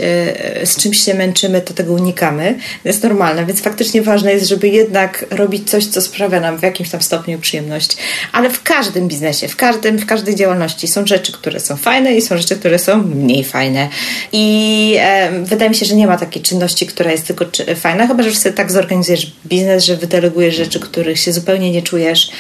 [0.66, 2.56] z czymś się męczymy, to tego unikamy.
[2.84, 6.64] To jest normalne, więc faktycznie ważne jest, żeby jednak robić coś, co sprawia nam w
[6.64, 7.98] jakimś tam stopniu przyjemność.
[8.32, 12.22] Ale w każdym biznesie, w, każdym, w każdej działalności są rzeczy, które są fajne i
[12.22, 13.90] są rzeczy, które są mniej fajne.
[14.32, 18.24] I e, wydaje mi się, że nie ma takiej czynności, która jest tylko fajna, chyba
[18.24, 22.32] że sobie tak zorganizujesz biznes, że wydelegujesz rzeczy, których się zupełnie zupełnie nie czujesz.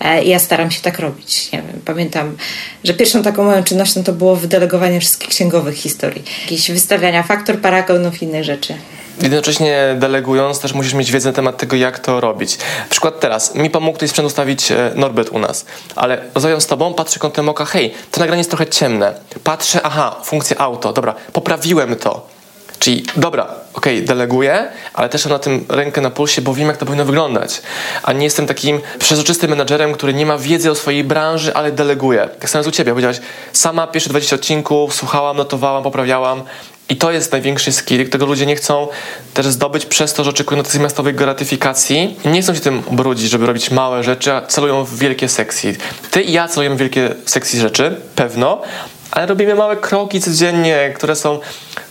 [0.00, 1.48] E, I ja staram się tak robić.
[1.52, 2.36] Wiem, pamiętam,
[2.84, 6.22] że pierwszą taką moją czynnością to było wydelegowanie wszystkich księgowych historii.
[6.42, 8.74] Jakieś wystawiania faktor, paragonów i innych rzeczy.
[9.22, 12.58] Jednocześnie delegując też musisz mieć wiedzę na temat tego, jak to robić.
[12.90, 13.54] Przykład teraz.
[13.54, 17.48] Mi pomógł tutaj sprzęt ustawić e, Norbert u nas, ale rozmawiam z tobą, patrzę kątem
[17.48, 19.14] oka, hej, to nagranie jest trochę ciemne.
[19.44, 22.40] Patrzę, aha, funkcja auto, dobra, poprawiłem to
[22.80, 26.68] Czyli dobra, okej, okay, deleguję, ale też mam na tym rękę na pulsie, bo wiem,
[26.68, 27.62] jak to powinno wyglądać.
[28.02, 32.28] A nie jestem takim przezroczystym menadżerem, który nie ma wiedzy o swojej branży, ale deleguje.
[32.40, 32.92] Tak samo z u ciebie.
[32.92, 33.20] Powiedziałaś,
[33.52, 36.42] sama pierwsze 20 odcinków słuchałam, notowałam, poprawiałam.
[36.88, 38.88] I to jest największy skill, którego ludzie nie chcą
[39.34, 43.70] też zdobyć przez to, że oczekują natychmiastowej gratyfikacji nie chcą się tym brudzić, żeby robić
[43.70, 45.76] małe rzeczy, a celują w wielkie seksy.
[46.10, 48.62] Ty i ja celujemy w wielkie seksy rzeczy, pewno,
[49.10, 51.38] ale robimy małe kroki codziennie, które są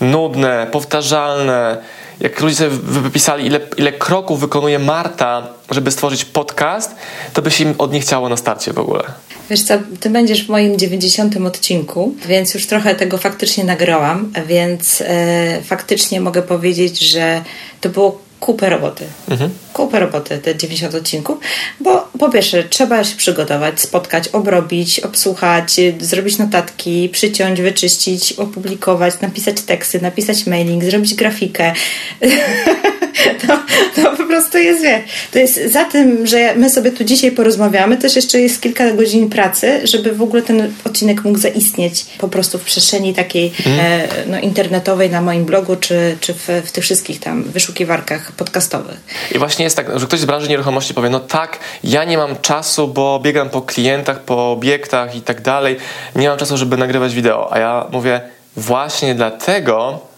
[0.01, 1.77] nudne, powtarzalne.
[2.19, 6.95] Jak ludzie sobie wypisali, ile, ile kroków wykonuje Marta, żeby stworzyć podcast,
[7.33, 9.03] to by się im od nich chciało na starcie w ogóle.
[9.49, 15.01] Wiesz co, ty będziesz w moim 90 odcinku, więc już trochę tego faktycznie nagrałam, więc
[15.01, 17.41] e, faktycznie mogę powiedzieć, że
[17.81, 19.05] to było kupę roboty.
[19.29, 19.49] Mhm.
[19.73, 21.37] Kupę roboty, te 90 odcinków,
[21.79, 29.61] bo po pierwsze trzeba się przygotować, spotkać, obrobić, obsłuchać, zrobić notatki, przyciąć, wyczyścić, opublikować, napisać
[29.61, 31.73] teksty, napisać mailing, zrobić grafikę.
[33.47, 33.59] to,
[33.95, 37.97] to po prostu jest, wie, to jest za tym, że my sobie tu dzisiaj porozmawiamy,
[37.97, 42.57] też jeszcze jest kilka godzin pracy, żeby w ogóle ten odcinek mógł zaistnieć po prostu
[42.57, 43.79] w przestrzeni takiej mm.
[43.79, 48.97] e, no, internetowej na moim blogu, czy, czy w, w tych wszystkich tam wyszukiwarkach podcastowych.
[49.35, 52.35] I właśnie jest tak, że ktoś z branży nieruchomości powie, no tak, ja nie mam
[52.41, 55.77] czasu, bo biegam po klientach, po obiektach i tak dalej,
[56.15, 58.21] nie mam czasu, żeby nagrywać wideo, a ja mówię,
[58.55, 60.08] właśnie dlatego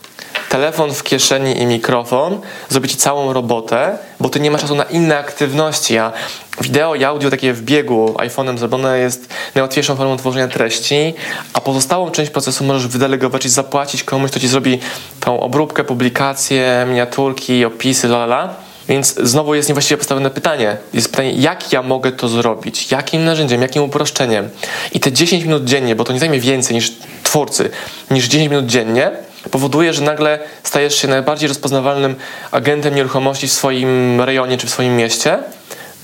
[0.52, 4.84] telefon w kieszeni i mikrofon zrobi ci całą robotę, bo ty nie masz czasu na
[4.84, 6.12] inne aktywności, a
[6.62, 11.14] wideo i audio takie w biegu iPhone'em zrobione jest najłatwiejszą formą tworzenia treści,
[11.54, 14.80] a pozostałą część procesu możesz wydelegować i zapłacić komuś, kto ci zrobi
[15.20, 18.56] tą obróbkę, publikację, miniaturki, opisy, lalala.
[18.90, 20.78] Więc znowu jest niewłaściwie postawione pytanie.
[20.94, 22.92] Jest pytanie, jak ja mogę to zrobić?
[22.92, 24.50] Jakim narzędziem, jakim uproszczeniem?
[24.92, 26.92] I te 10 minut dziennie, bo to nie zajmie więcej niż
[27.24, 27.70] twórcy,
[28.12, 29.12] niż 10 minut dziennie,
[29.52, 32.16] powoduje, że nagle stajesz się najbardziej rozpoznawalnym
[32.52, 35.40] agentem nieruchomości w swoim rejonie czy w swoim mieście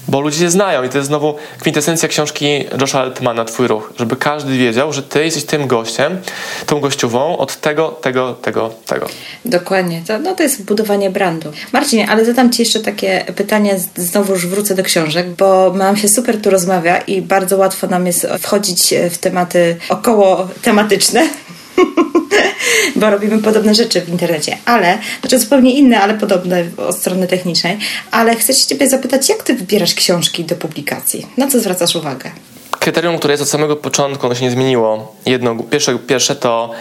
[0.07, 4.15] bo ludzie cię znają i to jest znowu kwintesencja książki Josha Altmana, Twój ruch, żeby
[4.15, 6.21] każdy wiedział, że ty jesteś tym gościem,
[6.65, 9.07] tą gościową od tego, tego, tego, tego.
[9.45, 11.51] Dokładnie, to, no to jest budowanie brandu.
[11.73, 16.09] Marcinie, ale zadam Ci jeszcze takie pytanie, znowu już wrócę do książek, bo nam się
[16.09, 21.29] super tu rozmawia i bardzo łatwo nam jest wchodzić w tematy około tematyczne,
[22.95, 27.77] bo robimy podobne rzeczy w internecie, ale, znaczy zupełnie inne, ale podobne od strony technicznej,
[28.11, 31.27] ale chcę się Ciebie zapytać, jak Ty wybierasz książki do publikacji?
[31.37, 32.31] Na co zwracasz uwagę?
[32.71, 35.15] Kryterium, które jest od samego początku, ono się nie zmieniło.
[35.25, 36.71] Jedno, pierwsze, pierwsze to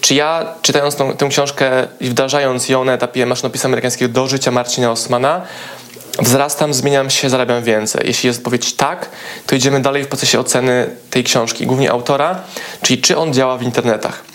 [0.00, 4.50] czy ja, czytając tą, tę książkę i wdrażając ją na etapie maszynopisu amerykańskiego do życia
[4.50, 5.42] Marcina Osmana,
[6.18, 8.02] wzrastam, zmieniam się, zarabiam więcej.
[8.04, 9.10] Jeśli jest odpowiedź tak,
[9.46, 12.42] to idziemy dalej w procesie oceny tej książki, głównie autora,
[12.82, 14.27] czyli czy on działa w internetach.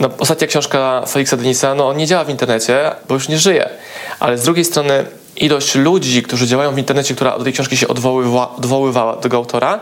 [0.00, 3.68] No, ostatnia książka Felixa Denisa, no on nie działa w internecie, bo już nie żyje.
[4.20, 5.04] Ale z drugiej strony
[5.36, 9.36] ilość ludzi, którzy działają w internecie, która do tej książki się odwoływa, odwoływała do tego
[9.36, 9.80] autora,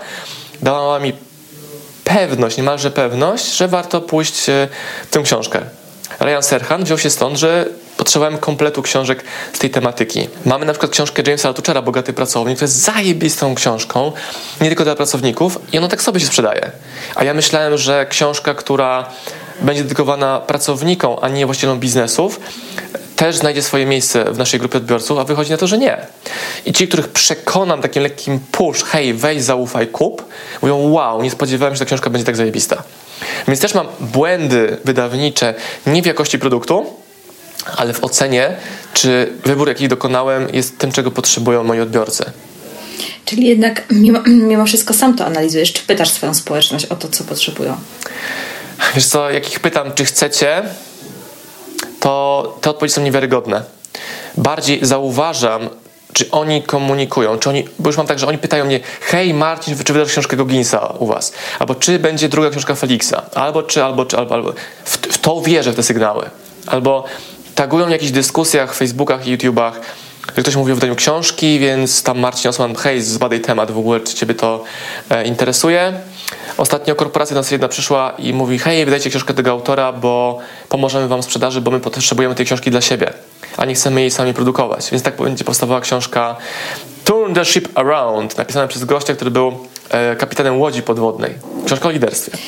[0.62, 1.12] dała mi
[2.04, 4.68] pewność, niemalże pewność, że warto pójść e,
[5.06, 5.60] w tę książkę.
[6.20, 10.28] Ryan Serhan wziął się stąd, że potrzebowałem kompletu książek z tej tematyki.
[10.44, 14.12] Mamy na przykład książkę Jamesa Altuchera, Bogaty Pracownik, która jest zajebistą książką,
[14.60, 16.70] nie tylko dla pracowników i ona tak sobie się sprzedaje.
[17.14, 19.10] A ja myślałem, że książka, która
[19.62, 22.40] będzie dedykowana pracownikom, a nie właścicielom biznesów,
[23.16, 25.96] też znajdzie swoje miejsce w naszej grupie odbiorców, a wychodzi na to, że nie.
[26.66, 30.24] I ci, których przekonam takim lekkim push, hej, weź, zaufaj, kup,
[30.62, 32.82] mówią, wow, nie spodziewałem się, że ta książka będzie tak zajebista.
[33.48, 35.54] Więc też mam błędy wydawnicze
[35.86, 36.86] nie w jakości produktu,
[37.76, 38.56] ale w ocenie,
[38.92, 42.24] czy wybór, jaki dokonałem, jest tym, czego potrzebują moi odbiorcy.
[43.24, 47.24] Czyli jednak mimo, mimo wszystko sam to analizujesz, czy pytasz swoją społeczność o to, co
[47.24, 47.76] potrzebują?
[48.94, 50.62] Wiesz co, jak ich pytam, czy chcecie,
[52.00, 53.62] to te odpowiedzi są niewiarygodne.
[54.36, 55.68] Bardziej zauważam,
[56.12, 59.76] czy oni komunikują, czy oni, bo już mam tak, że oni pytają mnie, hej Marcin,
[59.84, 61.32] czy wydasz książkę Gogginsa u was?
[61.58, 63.22] Albo czy będzie druga książka Felixa?
[63.34, 64.52] Albo czy, albo czy, albo, albo.
[64.84, 66.30] W, w to wierzę, w te sygnały.
[66.66, 67.04] Albo
[67.54, 69.80] tagują w jakichś dyskusjach, Facebookach i YouTubach,
[70.40, 74.14] ktoś mówi o wydaniu książki, więc tam Marcin Osman, hej, zbadaj temat w ogóle, czy
[74.14, 74.64] ciebie to
[75.10, 75.92] e, interesuje.
[76.56, 81.22] Ostatnio korporacja nas jedna przyszła i mówi, hej, wydajcie książkę tego autora, bo pomożemy wam
[81.22, 83.12] w sprzedaży, bo my potrzebujemy tej książki dla siebie,
[83.56, 84.90] a nie chcemy jej sami produkować.
[84.90, 86.36] Więc tak będzie powstawała książka
[87.04, 89.52] Turn the Ship Around, napisana przez gościa, który był
[89.90, 91.34] e, kapitanem łodzi podwodnej.
[91.66, 92.38] Książka o liderstwie.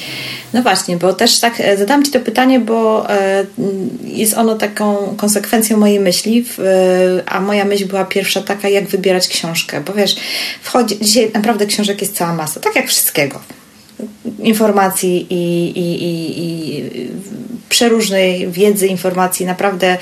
[0.54, 3.46] No właśnie, bo też tak e, zadam Ci to pytanie, bo e,
[4.04, 6.44] jest ono taką konsekwencją mojej myśli,
[7.26, 10.16] a moja myśl była pierwsza taka, jak wybierać książkę, bo wiesz,
[10.62, 13.40] wchodzi, dzisiaj naprawdę książek jest cała masa, tak jak wszystkiego
[14.38, 16.84] informacji i, i, i, i
[17.68, 19.46] przeróżnej wiedzy, informacji.
[19.46, 19.98] Naprawdę,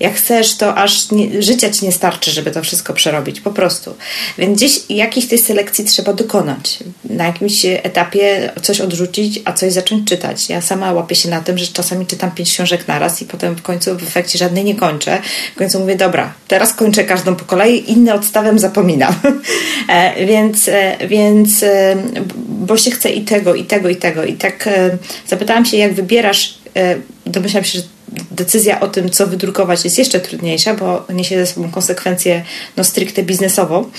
[0.00, 3.94] jak chcesz, to aż nie, życia ci nie starczy, żeby to wszystko przerobić, po prostu.
[4.38, 6.78] Więc gdzieś jakiejś tej selekcji trzeba dokonać.
[7.04, 10.48] Na jakimś etapie coś odrzucić, a coś zacząć czytać.
[10.48, 13.62] Ja sama łapię się na tym, że czasami czytam pięć książek naraz i potem w
[13.62, 15.18] końcu w efekcie żadnej nie kończę.
[15.54, 19.14] W końcu mówię, dobra, teraz kończę każdą po kolei, inne odstawiam, zapominam.
[19.88, 21.96] E, więc, e, więc, e,
[22.48, 24.24] bo się chce i tego, i tego, i tego.
[24.24, 24.68] I tak
[25.26, 27.84] zapytałam się, jak wybierasz E, domyślam się, że
[28.30, 32.44] decyzja o tym, co wydrukować jest jeszcze trudniejsza, bo niesie ze sobą konsekwencję
[32.76, 33.90] no, stricte biznesową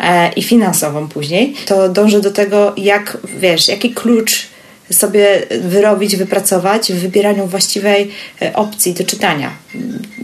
[0.00, 4.46] e, i finansową później, to dążę do tego, jak, wiesz, jaki klucz
[4.92, 8.10] sobie wyrobić, wypracować w wybieraniu właściwej
[8.42, 9.50] e, opcji do czytania.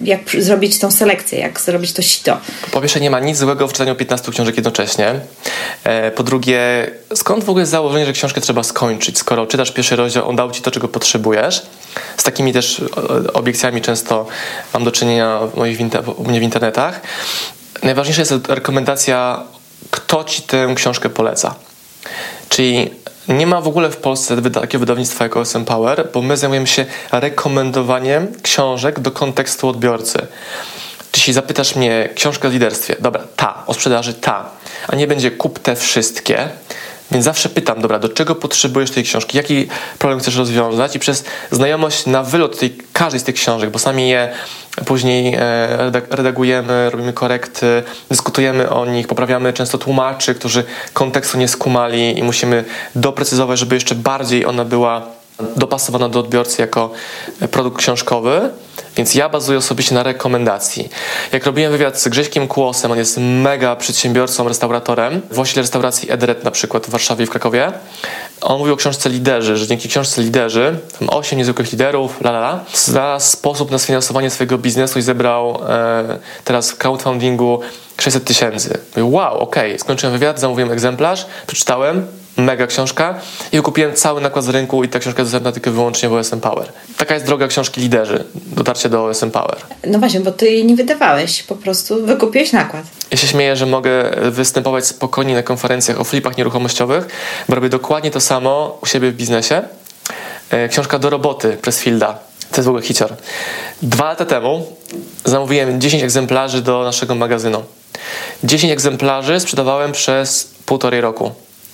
[0.06, 2.38] Jak zrobić tą selekcję, jak zrobić to sito.
[2.72, 5.20] Po pierwsze, nie ma nic złego w czytaniu 15 książek jednocześnie.
[5.84, 9.18] E, po drugie, skąd w ogóle założenie, że książkę trzeba skończyć?
[9.18, 11.62] Skoro czytasz pierwszy rozdział, on dał ci to, czego potrzebujesz.
[12.16, 12.82] Z takimi też
[13.34, 14.26] obiekcjami często
[14.74, 15.40] mam do czynienia
[16.16, 17.00] u mnie w internetach.
[17.82, 19.42] Najważniejsza jest rekomendacja,
[19.90, 21.54] kto ci tę książkę poleca.
[22.48, 22.90] Czyli
[23.28, 26.86] nie ma w ogóle w Polsce takiego wydawnictwa jak OSM Power, bo my zajmujemy się
[27.12, 30.26] rekomendowaniem książek do kontekstu odbiorcy.
[31.14, 34.50] Jeśli zapytasz mnie, książka o liderstwie, dobra, ta, o sprzedaży ta,
[34.88, 36.48] a nie będzie kup te wszystkie,
[37.10, 40.96] Więc zawsze pytam, dobra, do czego potrzebujesz tej książki, jaki problem chcesz rozwiązać?
[40.96, 44.28] I przez znajomość na wylot tej, każdej z tych książek, bo sami je
[44.84, 52.18] później e, redagujemy, robimy korekty, dyskutujemy o nich, poprawiamy często tłumaczy, którzy kontekstu nie skumali
[52.18, 52.64] i musimy
[52.94, 55.15] doprecyzować, żeby jeszcze bardziej ona była
[55.56, 56.90] dopasowana do odbiorcy jako
[57.50, 58.50] produkt książkowy,
[58.96, 60.88] więc ja bazuję osobiście na rekomendacji.
[61.32, 66.50] Jak robiłem wywiad z Grześkiem Kłosem, on jest mega przedsiębiorcą, restauratorem, właściciel restauracji Edret na
[66.50, 67.72] przykład w Warszawie i w Krakowie,
[68.40, 72.38] on mówił o książce Liderzy, że dzięki książce Liderzy, tam 8 niezwykłych liderów, la la
[72.38, 77.60] la, znalazł sposób na sfinansowanie swojego biznesu i zebrał e, teraz w crowdfundingu
[78.00, 78.78] 600 tysięcy.
[78.96, 79.78] Wow, okay.
[79.78, 83.14] skończyłem wywiad, zamówiłem egzemplarz, przeczytałem, mega książka
[83.52, 86.12] i kupiłem cały nakład z rynku i ta książka jest dostępna tylko i wyłącznie w
[86.12, 86.72] OSM Power.
[86.96, 89.56] Taka jest droga książki liderzy, dotarcie do OSM Power.
[89.86, 92.82] No właśnie, bo ty jej nie wydawałeś, po prostu wykupiłeś nakład.
[93.10, 97.08] Ja się śmieję, że mogę występować spokojnie na konferencjach o flipach nieruchomościowych,
[97.48, 99.62] bo robię dokładnie to samo u siebie w biznesie.
[100.50, 102.18] E, książka do roboty Pressfielda.
[102.50, 103.14] To jest w ogóle hicior.
[103.82, 104.66] Dwa lata temu
[105.24, 107.62] zamówiłem 10 egzemplarzy do naszego magazynu.
[108.44, 111.32] 10 egzemplarzy sprzedawałem przez półtorej roku.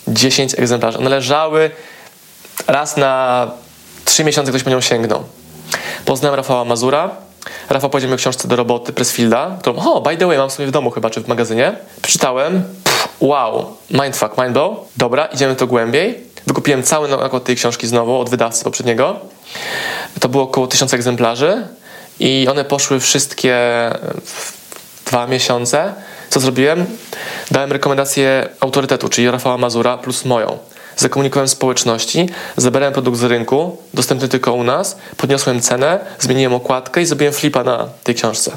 [0.09, 0.99] 10 egzemplarzy.
[0.99, 1.71] One leżały
[2.67, 3.51] raz na
[4.05, 5.25] 3 miesiące ktoś po nią sięgnął.
[6.05, 7.11] Poznałem Rafała Mazura.
[7.71, 10.69] Rafał powiedział mi o książce do roboty Pressfielda, którą, o, by the way, mam sobie
[10.69, 11.77] w domu chyba, czy w magazynie.
[12.03, 12.62] Przeczytałem,
[13.21, 14.79] wow, mindfuck, mindblow.
[14.97, 16.21] Dobra, idziemy to głębiej.
[16.47, 19.21] Wykupiłem cały nakład tej książki znowu od wydawcy poprzedniego.
[20.21, 21.67] To było około 1000 egzemplarzy
[22.21, 23.57] i one poszły wszystkie
[24.25, 24.53] w
[25.07, 25.95] dwa miesiące.
[26.33, 26.87] Co zrobiłem?
[27.51, 30.59] Dałem rekomendację autorytetu, czyli Rafała Mazura plus moją.
[30.97, 37.07] Zakomunikowałem społeczności, zabrałem produkt z rynku, dostępny tylko u nas, podniosłem cenę, zmieniłem okładkę i
[37.07, 38.57] zrobiłem flipa na tej książce.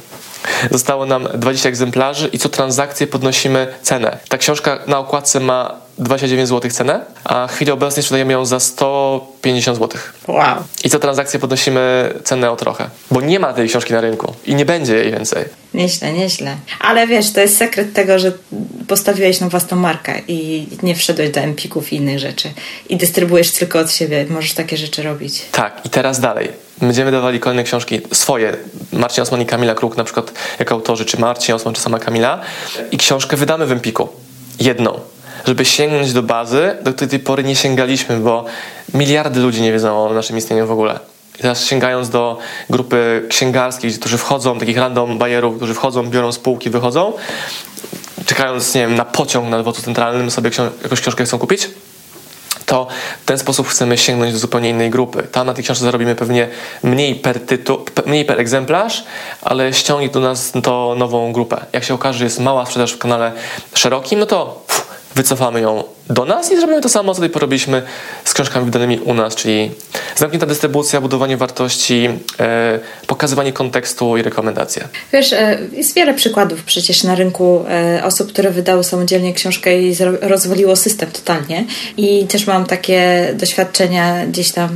[0.71, 4.17] Zostało nam 20 egzemplarzy i co transakcję podnosimy cenę.
[4.29, 8.59] Ta książka na okładce ma 29 zł cenę, a w chwili obecnej sprzedajemy ją za
[8.59, 10.01] 150 zł.
[10.27, 10.55] Wow.
[10.83, 14.55] I co transakcję podnosimy cenę o trochę, bo nie ma tej książki na rynku i
[14.55, 15.45] nie będzie jej więcej.
[15.73, 16.55] Nieźle, nieźle.
[16.79, 18.31] Ale wiesz, to jest sekret tego, że
[18.87, 22.49] postawiłeś na własną markę i nie wszedłeś do empików i innych rzeczy.
[22.89, 24.25] I dystrybuujesz tylko od siebie.
[24.29, 25.41] Możesz takie rzeczy robić.
[25.51, 26.49] Tak, i teraz dalej.
[26.81, 28.57] Będziemy dawali kolejne książki swoje.
[28.93, 32.41] Marcin Osman i Kamila Kruk na przykład jako autorzy, czy Marcin Osman, czy sama Kamila.
[32.91, 34.09] I książkę wydamy w Empiku.
[34.59, 34.99] Jedną
[35.47, 38.45] żeby sięgnąć do bazy, do której tej pory nie sięgaliśmy, bo
[38.93, 40.99] miliardy ludzi nie wiedzą o naszym istnieniu w ogóle.
[41.39, 42.37] I teraz sięgając do
[42.69, 47.13] grupy księgarskiej, którzy wchodzą, takich random bayerów, którzy wchodzą, biorą spółki, wychodzą,
[48.25, 51.69] czekając, nie wiem, na pociąg na dworcu centralnym, sobie książ jakąś książkę chcą kupić,
[52.65, 52.87] to
[53.21, 55.23] w ten sposób chcemy sięgnąć do zupełnie innej grupy.
[55.23, 56.47] Tam na tej książce zarobimy pewnie
[56.83, 59.03] mniej per, tytuł, mniej per egzemplarz,
[59.41, 61.65] ale ściągnie do nas to nową grupę.
[61.73, 63.31] Jak się okaże, że jest mała sprzedaż w kanale
[63.73, 64.65] szerokim, no to
[65.15, 67.81] wycofamy ją do nas i zrobimy to samo, co tutaj porobiliśmy
[68.25, 69.71] z książkami wydanymi u nas, czyli
[70.15, 74.87] zamknięta dystrybucja, budowanie wartości, e, pokazywanie kontekstu i rekomendacje.
[75.13, 79.95] Wiesz, e, jest wiele przykładów przecież na rynku e, osób, które wydały samodzielnie książkę i
[80.21, 81.65] rozwaliło system totalnie.
[81.97, 84.69] I też mam takie doświadczenia gdzieś tam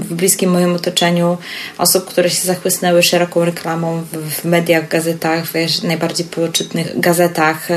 [0.00, 1.36] w bliskim moim otoczeniu
[1.78, 7.68] osób, które się zachłysnęły szeroką reklamą w, mediach, gazetach, wiesz, najbardziej poczytnych gazetach,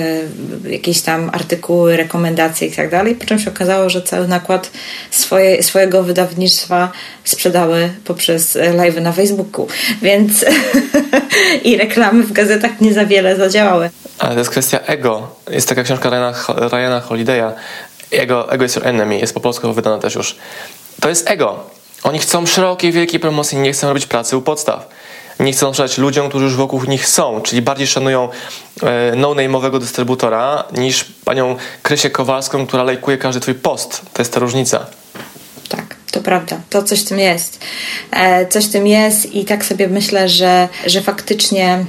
[0.69, 4.71] jakieś tam artykuły, rekomendacje tak dalej, po czym się okazało, że cały nakład
[5.11, 6.91] swoje, swojego wydawnictwa
[7.23, 9.67] sprzedały poprzez live na Facebooku,
[10.01, 10.45] więc
[11.63, 13.89] i reklamy w gazetach nie za wiele zadziałały.
[14.19, 15.35] Ale to jest kwestia ego.
[15.49, 16.33] Jest taka książka Ryana,
[16.71, 17.51] Ryana Holiday'a
[18.11, 20.35] Ego, ego is your enemy, jest po polsku wydana też już.
[21.01, 21.63] To jest ego.
[22.03, 24.89] Oni chcą szerokiej, wielkiej promocji, nie chcą robić pracy u podstaw
[25.39, 28.29] nie chcą sprzedać ludziom, którzy już wokół nich są, czyli bardziej szanują
[28.83, 34.01] e, no-name'owego dystrybutora niż panią Krysię Kowalską, która lajkuje każdy twój post.
[34.13, 34.85] To jest ta różnica.
[35.69, 36.59] Tak, to prawda.
[36.69, 37.59] To coś w tym jest.
[38.11, 41.85] E, coś w tym jest i tak sobie myślę, że, że faktycznie...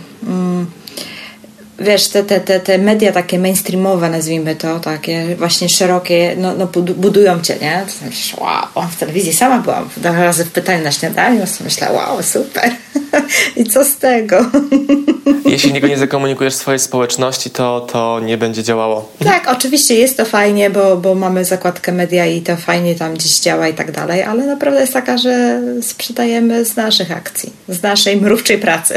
[1.80, 6.66] Wiesz, te, te, te, te media takie mainstreamowe, nazwijmy to, takie właśnie szerokie, no, no
[6.96, 7.82] budują cię, nie?
[7.86, 12.22] To myślisz, wow, w telewizji sama byłam dwa razy w pytaniu na śniadaniu, myślę, wow,
[12.22, 12.70] super.
[13.56, 14.36] I co z tego?
[15.44, 19.12] Jeśli niego nie zakomunikujesz swojej społeczności, to, to nie będzie działało.
[19.24, 23.40] Tak, oczywiście jest to fajnie, bo, bo mamy zakładkę media i to fajnie tam gdzieś
[23.40, 28.16] działa i tak dalej, ale naprawdę jest taka, że sprzedajemy z naszych akcji, z naszej
[28.16, 28.94] mrówczej pracy.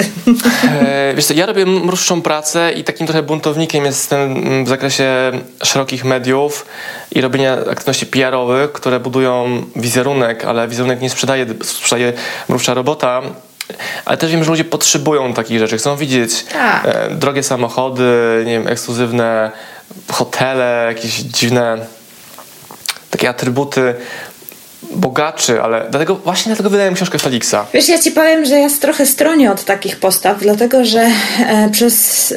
[0.81, 5.32] E, wiesz co, ja robię mrówczą pracę i takim trochę buntownikiem jestem w zakresie
[5.63, 6.65] szerokich mediów
[7.11, 12.13] i robienia aktywności PR-owych, które budują wizerunek, ale wizerunek nie sprzedaje, sprzedaje
[12.49, 13.22] mrówcza robota.
[14.05, 15.78] Ale też wiem, że ludzie potrzebują takich rzeczy.
[15.78, 16.86] Chcą widzieć tak.
[16.86, 19.51] e, drogie samochody, nie wiem, ekskluzywne
[20.11, 21.78] hotele, jakieś dziwne
[23.09, 23.95] takie atrybuty
[24.95, 27.55] bogaczy, ale dlatego właśnie dlatego wydałem książkę Felixa.
[27.73, 31.07] Wiesz, ja ci powiem, że ja trochę stronię od takich postaw, dlatego że
[31.47, 32.33] e, przez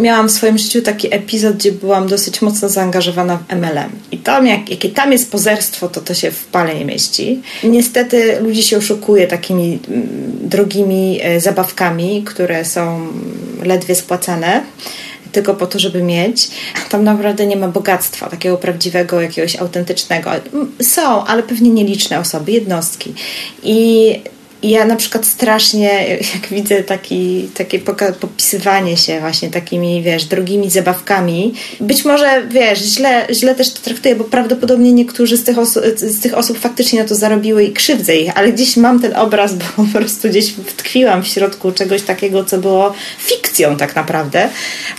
[0.00, 3.90] miałam w swoim życiu taki epizod, gdzie byłam dosyć mocno zaangażowana w MLM.
[4.12, 7.42] I tam, jak, jakie tam jest pozerstwo, to to się w pale nie mieści.
[7.64, 9.78] Niestety ludzi się oszukuje takimi
[10.40, 13.06] drogimi e, zabawkami, które są
[13.62, 14.62] ledwie spłacane
[15.38, 16.50] tylko po to, żeby mieć.
[16.90, 20.30] Tam naprawdę nie ma bogactwa takiego prawdziwego, jakiegoś autentycznego.
[20.82, 23.14] Są, ale pewnie nieliczne osoby, jednostki.
[23.62, 24.20] I
[24.62, 27.78] ja na przykład strasznie, jak widzę taki, takie
[28.20, 34.16] popisywanie się właśnie takimi, wiesz, drogimi zabawkami, być może, wiesz, źle, źle też to traktuję,
[34.16, 35.56] bo prawdopodobnie niektórzy z tych,
[35.96, 39.54] z tych osób faktycznie na to zarobiły i krzywdzę ich, ale gdzieś mam ten obraz,
[39.54, 44.48] bo po prostu gdzieś wtkwiłam w środku czegoś takiego, co było fikcją tak naprawdę,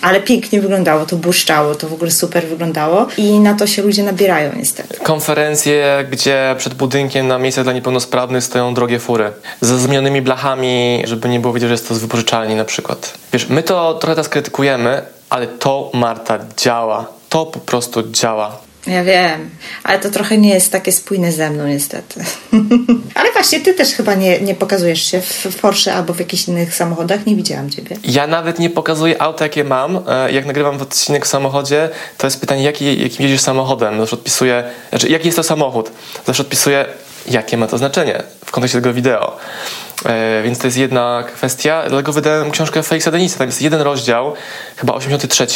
[0.02, 4.04] ale pięknie wyglądało, to błyszczało, to w ogóle super wyglądało i na to się ludzie
[4.04, 5.00] nabierają niestety.
[5.04, 11.30] Konferencje, gdzie przed budynkiem na miejsce dla niepełnosprawnych stoją drogie fury ze zmienionymi blachami, żeby
[11.30, 13.14] nie było widać, że jest to z wypożyczalni na przykład.
[13.34, 17.06] Wiesz, my to trochę teraz krytykujemy, ale to, Marta, działa.
[17.30, 18.58] To po prostu działa.
[18.88, 19.50] Ja wiem,
[19.84, 22.24] ale to trochę nie jest takie spójne ze mną niestety.
[23.16, 26.76] ale właśnie ty też chyba nie, nie pokazujesz się w Porsche albo w jakichś innych
[26.76, 27.26] samochodach.
[27.26, 27.98] Nie widziałam ciebie.
[28.04, 30.00] Ja nawet nie pokazuję auta, jakie mam.
[30.08, 34.00] E, jak nagrywam odcinek w samochodzie, to jest pytanie, jaki, jakim jedziesz samochodem.
[34.00, 35.92] Zawsze odpisuję, znaczy jaki jest to samochód.
[36.26, 36.86] Zawsze odpisuję
[37.28, 39.38] jakie ma to znaczenie w kontekście tego wideo.
[40.06, 41.84] E, więc to jest jedna kwestia.
[41.88, 43.38] Dlatego wydałem książkę Felixa Denisa.
[43.38, 44.34] Tam jest jeden rozdział,
[44.76, 45.48] chyba 83,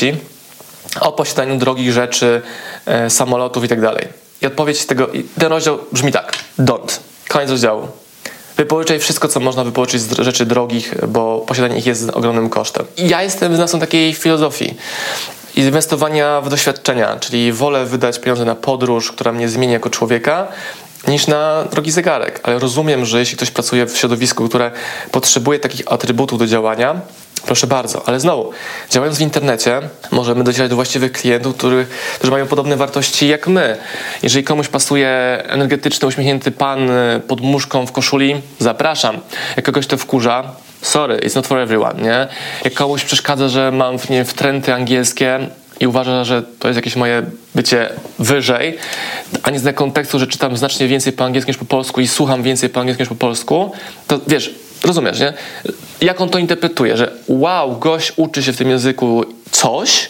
[0.99, 2.41] o posiadaniu drogich rzeczy,
[2.85, 4.07] e, samolotów i tak dalej.
[4.41, 5.07] I odpowiedź tego,
[5.39, 6.33] ten rozdział brzmi tak.
[6.59, 6.99] Don't.
[7.27, 7.87] Koniec rozdziału.
[8.57, 12.85] Wypożyczaj wszystko, co można wypożyczyć z rzeczy drogich, bo posiadanie ich jest ogromnym kosztem.
[12.97, 14.77] I ja jestem wyznawcą takiej filozofii
[15.55, 20.47] inwestowania w doświadczenia, czyli wolę wydać pieniądze na podróż, która mnie zmieni jako człowieka,
[21.07, 22.39] niż na drogi zegarek.
[22.43, 24.71] Ale rozumiem, że jeśli ktoś pracuje w środowisku, które
[25.11, 27.01] potrzebuje takich atrybutów do działania,
[27.45, 28.51] Proszę bardzo, ale znowu,
[28.89, 29.81] działając w internecie,
[30.11, 31.85] możemy docierać do właściwych klientów, którzy,
[32.15, 33.77] którzy mają podobne wartości jak my.
[34.23, 35.09] Jeżeli komuś pasuje
[35.47, 36.89] energetyczny, uśmiechnięty pan
[37.27, 39.19] pod muszką w koszuli, zapraszam.
[39.55, 40.43] Jak kogoś to wkurza,
[40.81, 42.27] sorry, it's not for everyone, nie?
[42.63, 45.39] Jak komuś przeszkadza, że mam w, nie, wtręty angielskie,
[45.83, 47.23] i uważa, że to jest jakieś moje
[47.55, 48.77] bycie wyżej,
[49.43, 52.43] a nie zna kontekstu, że czytam znacznie więcej po angielsku niż po polsku i słucham
[52.43, 53.71] więcej po angielsku niż po polsku,
[54.07, 55.33] to wiesz, rozumiesz, nie?
[56.01, 60.09] Jak on to interpretuje, że wow, gość uczy się w tym języku coś,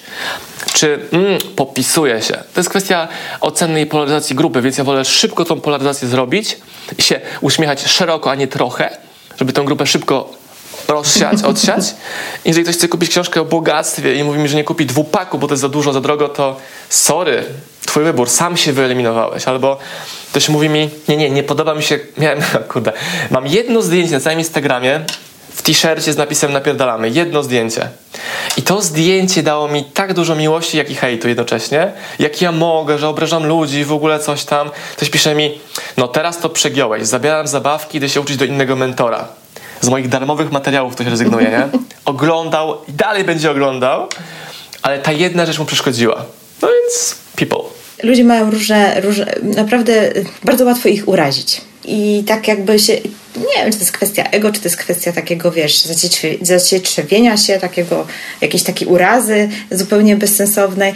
[0.73, 2.33] czy mm, popisuje się.
[2.33, 3.07] To jest kwestia
[3.41, 6.57] oceny i polaryzacji grupy, więc ja wolę szybko tą polaryzację zrobić
[6.97, 8.97] i się uśmiechać szeroko, a nie trochę,
[9.39, 10.42] żeby tę grupę szybko
[10.87, 11.95] rozsiać, odsiać.
[12.45, 15.47] Jeżeli ktoś chce kupić książkę o bogactwie i mówi mi, że nie kupi dwupaku, bo
[15.47, 16.57] to jest za dużo, za drogo, to
[16.89, 17.43] sorry,
[17.85, 19.47] twój wybór, sam się wyeliminowałeś.
[19.47, 19.77] Albo
[20.31, 22.93] ktoś mówi mi, nie, nie, nie podoba mi się, miałem, kurde,
[23.31, 25.05] mam jedno zdjęcie na całym Instagramie,
[25.53, 27.89] w t-shircie z napisem napierdalamy, jedno zdjęcie.
[28.57, 31.91] I to zdjęcie dało mi tak dużo miłości, jak i hejtu jednocześnie.
[32.19, 34.71] Jak ja mogę, że obrażam ludzi, w ogóle coś tam.
[34.97, 35.59] Ktoś pisze mi,
[35.97, 39.27] no teraz to przegiąłeś, zabieram zabawki, idę się uczyć do innego mentora
[39.83, 41.67] z moich darmowych materiałów ktoś rezygnuje, nie?
[42.05, 44.07] Oglądał i dalej będzie oglądał,
[44.81, 46.25] ale ta jedna rzecz mu przeszkodziła.
[46.61, 47.59] No więc people.
[48.03, 50.13] Ludzie mają różne, różne, naprawdę
[50.43, 51.61] bardzo łatwo ich urazić.
[51.85, 52.93] I tak jakby się,
[53.35, 55.83] nie wiem, czy to jest kwestia ego, czy to jest kwestia takiego, wiesz,
[56.41, 58.07] zacietrzewienia się, takiego,
[58.41, 60.93] jakiejś takiej urazy zupełnie bezsensownej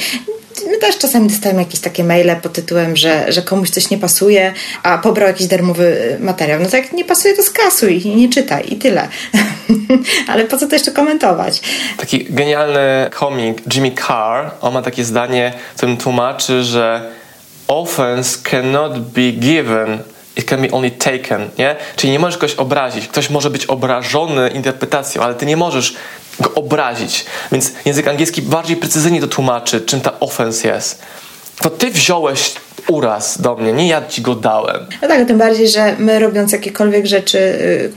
[0.65, 4.53] my też czasami dostajemy jakieś takie maile pod tytułem, że, że komuś coś nie pasuje,
[4.83, 6.59] a pobrał jakiś darmowy materiał.
[6.59, 9.07] No to jak nie pasuje, to skasuj i nie czytaj i tyle.
[10.27, 11.61] Ale po co to jeszcze komentować?
[11.97, 17.11] Taki genialny komik Jimmy Carr, on ma takie zdanie, w którym tłumaczy, że
[17.67, 19.99] offense cannot be given
[20.37, 21.75] it can be only taken, nie?
[21.95, 23.07] Czyli nie możesz kogoś obrazić.
[23.07, 25.95] Ktoś może być obrażony interpretacją, ale ty nie możesz
[26.39, 27.25] go obrazić.
[27.51, 31.01] Więc język angielski bardziej precyzyjnie to tłumaczy, czym ta offense jest.
[31.61, 32.53] To ty wziąłeś
[32.87, 34.85] uraz do mnie, nie ja ci go dałem.
[35.01, 37.91] No tak, tym bardziej, że my robiąc jakiekolwiek rzeczy, y,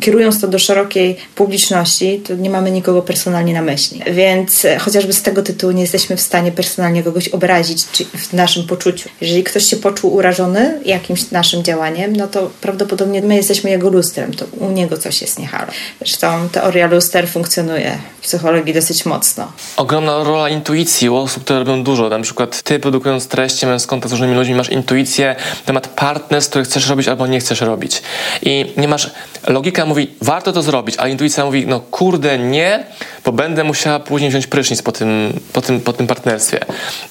[0.00, 4.02] kierując to do szerokiej publiczności, to nie mamy nikogo personalnie na myśli.
[4.12, 7.84] Więc e, chociażby z tego tytułu nie jesteśmy w stanie personalnie kogoś obrazić
[8.16, 9.08] w naszym poczuciu.
[9.20, 14.34] Jeżeli ktoś się poczuł urażony jakimś naszym działaniem, no to prawdopodobnie my jesteśmy jego lustrem,
[14.34, 15.72] to u niego coś jest niehalo.
[15.98, 19.52] Zresztą teoria luster funkcjonuje w psychologii dosyć mocno.
[19.76, 22.08] Ogromna rola intuicji u osób, które robią dużo.
[22.08, 26.64] Na przykład ty produkując treści mając kontakt z różnymi ludźmi, masz intuicję, temat partnerstw, które
[26.64, 28.02] chcesz robić albo nie chcesz robić.
[28.42, 29.10] I nie masz,
[29.46, 32.84] logika mówi, warto to zrobić, a intuicja mówi, no kurde, nie,
[33.24, 36.60] bo będę musiała później wziąć prysznic po tym, po tym, po tym partnerstwie.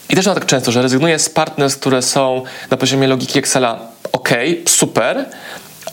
[0.10, 3.80] I też mam tak często, że rezygnuję z partnerstw, które są na poziomie logiki Excela,
[4.12, 4.30] ok,
[4.66, 5.26] super,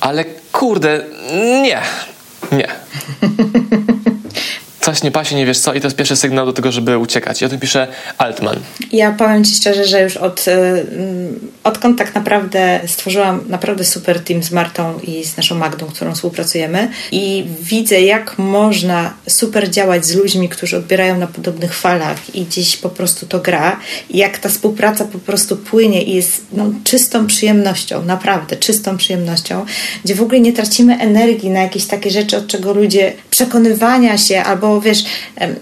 [0.00, 1.00] ale kurde,
[1.62, 1.80] nie,
[2.52, 2.68] nie.
[4.84, 7.42] Coś nie pasie, nie wiesz co i to jest pierwszy sygnał do tego, żeby uciekać.
[7.42, 8.56] I o tym pisze Altman.
[8.92, 10.86] Ja powiem Ci szczerze, że już od, y,
[11.64, 16.88] odkąd tak naprawdę stworzyłam naprawdę super team z Martą i z naszą Magdą, którą współpracujemy
[17.12, 22.76] i widzę jak można super działać z ludźmi, którzy odbierają na podobnych falach i gdzieś
[22.76, 23.80] po prostu to gra
[24.10, 29.64] i jak ta współpraca po prostu płynie i jest no, czystą przyjemnością, naprawdę czystą przyjemnością,
[30.04, 34.42] gdzie w ogóle nie tracimy energii na jakieś takie rzeczy, od czego ludzie przekonywania się
[34.42, 35.04] albo wiesz,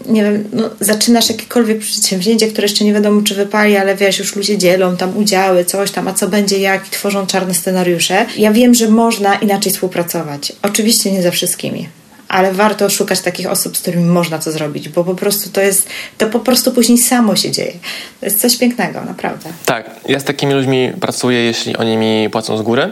[0.07, 4.37] nie wiem, no, zaczynasz jakiekolwiek przedsięwzięcie, które jeszcze nie wiadomo, czy wypali, ale wiesz, już
[4.37, 8.27] ludzie dzielą tam udziały, coś tam, a co będzie jak i tworzą czarne scenariusze.
[8.39, 10.53] Ja wiem, że można inaczej współpracować.
[10.63, 11.89] Oczywiście nie ze wszystkimi
[12.29, 15.89] ale warto szukać takich osób, z którymi można to zrobić, bo po prostu to jest,
[16.19, 17.73] to po prostu później samo się dzieje.
[18.21, 19.51] To jest coś pięknego, naprawdę.
[19.67, 22.91] Tak, ja z takimi ludźmi pracuję, jeśli oni mi płacą z góry,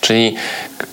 [0.00, 0.34] czyli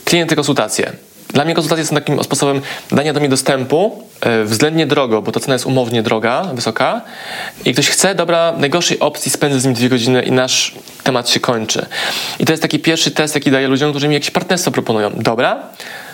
[0.05, 0.91] klienty konsultacje
[1.33, 2.61] dla mnie konsultacje są takim sposobem
[2.91, 7.01] dania do mnie dostępu e, względnie drogo, bo ta cena jest umownie droga, wysoka
[7.65, 11.39] i ktoś chce, dobra, najgorszej opcji spędzę z nim dwie godziny i nasz temat się
[11.39, 11.85] kończy.
[12.39, 15.11] I to jest taki pierwszy test, jaki daję ludziom, którzy mi jakieś partnerstwo proponują.
[15.15, 15.63] Dobra,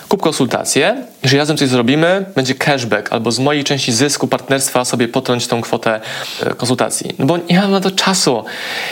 [0.09, 5.07] kup konsultację, jeżeli razem coś zrobimy, będzie cashback, albo z mojej części zysku partnerstwa sobie
[5.07, 6.01] potrąć tą kwotę
[6.43, 7.15] e, konsultacji.
[7.19, 8.43] No bo nie mam na to czasu.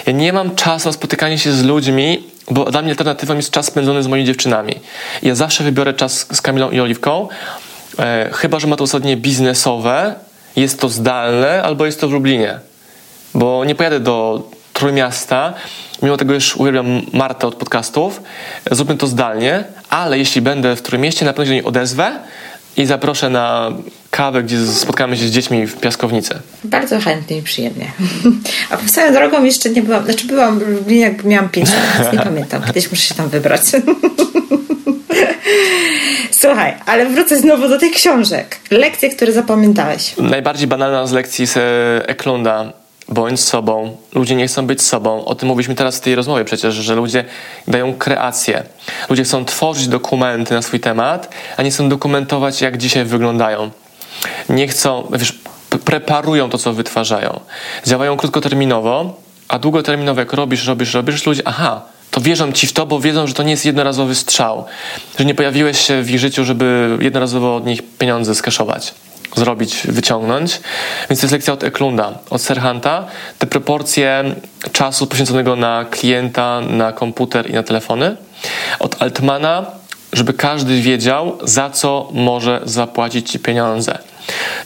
[0.06, 3.66] Ja nie mam czasu na spotykanie się z ludźmi, bo dla mnie alternatywą jest czas
[3.66, 4.76] spędzony z moimi dziewczynami.
[5.24, 7.28] Ja zawsze wybiorę czas z Kamilą i Oliwką,
[8.00, 10.16] e, chyba że ma to uzasadnienie biznesowe,
[10.56, 12.60] jest to zdalne albo jest to w Lublinie.
[13.34, 15.54] Bo nie pojadę do Trójmiasta,
[16.02, 18.22] mimo tego już uwielbiam Martę od podcastów,
[18.72, 22.20] zróbmy to zdalnie, ale jeśli będę w Trójmieście, na pewno się do niej odezwę
[22.78, 23.72] i zaproszę na
[24.12, 26.40] kawę, gdzie spotkamy się z dziećmi w piaskownicy.
[26.64, 27.92] Bardzo chętnie i przyjemnie.
[28.70, 32.14] A po swoją drogą jeszcze nie byłam, znaczy byłam w Lublinie, jak miałam 5 lat,
[32.14, 32.64] nie pamiętam.
[32.64, 33.62] Kiedyś muszę się tam wybrać.
[36.32, 38.60] Słuchaj, ale wrócę znowu do tych książek.
[38.72, 40.18] Lekcje, które zapamiętałeś.
[40.18, 41.58] Najbardziej banalna z lekcji z
[42.10, 42.74] Eklunda
[43.10, 43.98] bądź sobą.
[44.14, 45.26] Ludzie nie chcą być sobą.
[45.26, 47.26] O tym mówiliśmy teraz w tej rozmowie przecież, że ludzie
[47.68, 48.64] dają kreację.
[49.10, 53.72] Ludzie chcą tworzyć dokumenty na swój temat, a nie chcą dokumentować, jak dzisiaj wyglądają.
[54.50, 55.40] Nie chcą, wiesz,
[55.86, 57.40] preparują to, co wytwarzają.
[57.86, 59.14] Działają krótkoterminowo,
[59.48, 61.82] a długoterminowo, jak robisz, robisz, robisz, ludzie, aha,
[62.12, 64.66] to wierzą ci w to, bo wiedzą, że to nie jest jednorazowy strzał.
[65.20, 68.94] Że nie pojawiłeś się w ich życiu, żeby jednorazowo od nich pieniądze skaszować
[69.36, 70.62] zrobić, wyciągnąć.
[71.10, 73.06] Więc to jest lekcja od Eklunda, od Serhanta.
[73.40, 74.36] Te proporcje
[74.72, 78.18] czasu poświęconego na klienta, na komputer i na telefony.
[78.80, 79.66] Od Altmana,
[80.14, 83.98] żeby każdy wiedział, za co może zapłacić ci pieniądze.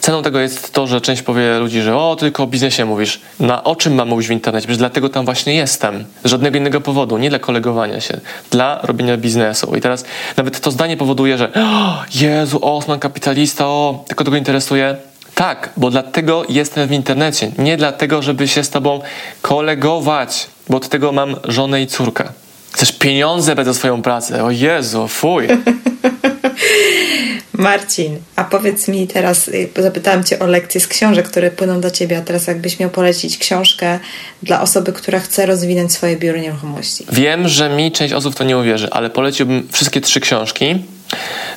[0.00, 3.20] Ceną tego jest to, że część powie ludzi, że o, tylko o biznesie mówisz.
[3.40, 4.66] Na o czym mam mówić w internecie?
[4.66, 6.04] Przecież dlatego tam właśnie jestem.
[6.24, 9.76] Z żadnego innego powodu, nie dla kolegowania się, dla robienia biznesu.
[9.76, 10.04] I teraz
[10.36, 14.96] nawet to zdanie powoduje, że o, Jezu, Osman kapitalista, o, tylko tego interesuje.
[15.34, 17.50] Tak, bo dlatego jestem w internecie.
[17.58, 19.00] Nie dlatego, żeby się z tobą
[19.42, 22.24] kolegować, bo od tego mam żonę i córkę.
[22.72, 24.44] Chcesz pieniądze za swoją pracę.
[24.44, 25.48] O Jezu, fuj.
[27.58, 31.90] Marcin, a powiedz mi teraz, y, zapytałam Cię o lekcje z książek, które płyną do
[31.90, 33.98] Ciebie, a teraz jakbyś miał polecić książkę
[34.42, 37.06] dla osoby, która chce rozwinąć swoje biuro nieruchomości.
[37.12, 40.84] Wiem, że mi część osób to nie uwierzy, ale poleciłbym wszystkie trzy książki,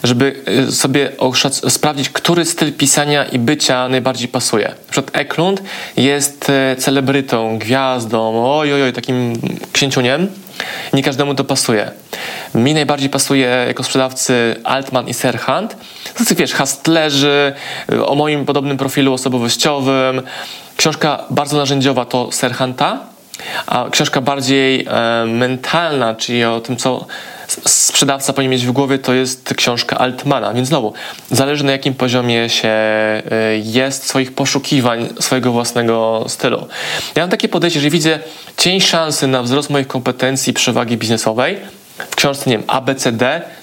[0.04, 0.36] żeby
[0.70, 1.12] y, sobie
[1.70, 4.68] sprawdzić, który styl pisania i bycia najbardziej pasuje.
[4.68, 5.64] Na przykład Eklund
[5.98, 9.34] jest y, celebrytą, gwiazdą, oj, oj, oj takim
[9.74, 10.28] księciuniem,
[10.94, 11.92] nie każdemu to pasuje.
[12.56, 15.78] Mi najbardziej pasuje jako sprzedawcy Altman i Serhant.
[16.18, 17.54] Tacy wiesz, hastlerzy
[18.06, 20.22] o moim podobnym profilu osobowościowym.
[20.78, 23.00] Książka bardzo narzędziowa to Serhanta,
[23.68, 27.06] a książka bardziej e, mentalna, czyli o tym, co
[27.68, 30.54] sprzedawca powinien mieć w głowie, to jest książka Altmana.
[30.54, 30.94] Więc znowu,
[31.32, 33.24] zależy na jakim poziomie się e,
[33.64, 36.68] jest swoich poszukiwań, swojego własnego stylu.
[37.16, 38.20] Ja mam takie podejście, że widzę
[38.58, 41.58] cień szansy na wzrost moich kompetencji przewagi biznesowej,
[42.10, 42.68] w książce, nie wiem,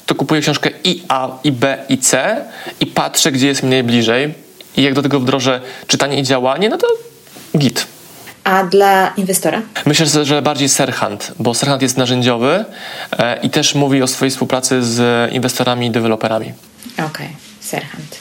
[0.07, 2.37] to kupuję książkę i A, i B, i C
[2.81, 4.35] i patrzę, gdzie jest mi najbliżej
[4.77, 6.87] i jak do tego wdrożę czytanie i działanie, no to
[7.59, 7.87] git.
[8.49, 9.63] A dla inwestora?
[9.87, 12.65] Myślę, że bardziej Serhant, bo Serhant jest narzędziowy
[13.19, 16.53] e, i też mówi o swojej współpracy z inwestorami i deweloperami.
[16.93, 17.29] Okej, okay.
[17.61, 18.21] Serhant.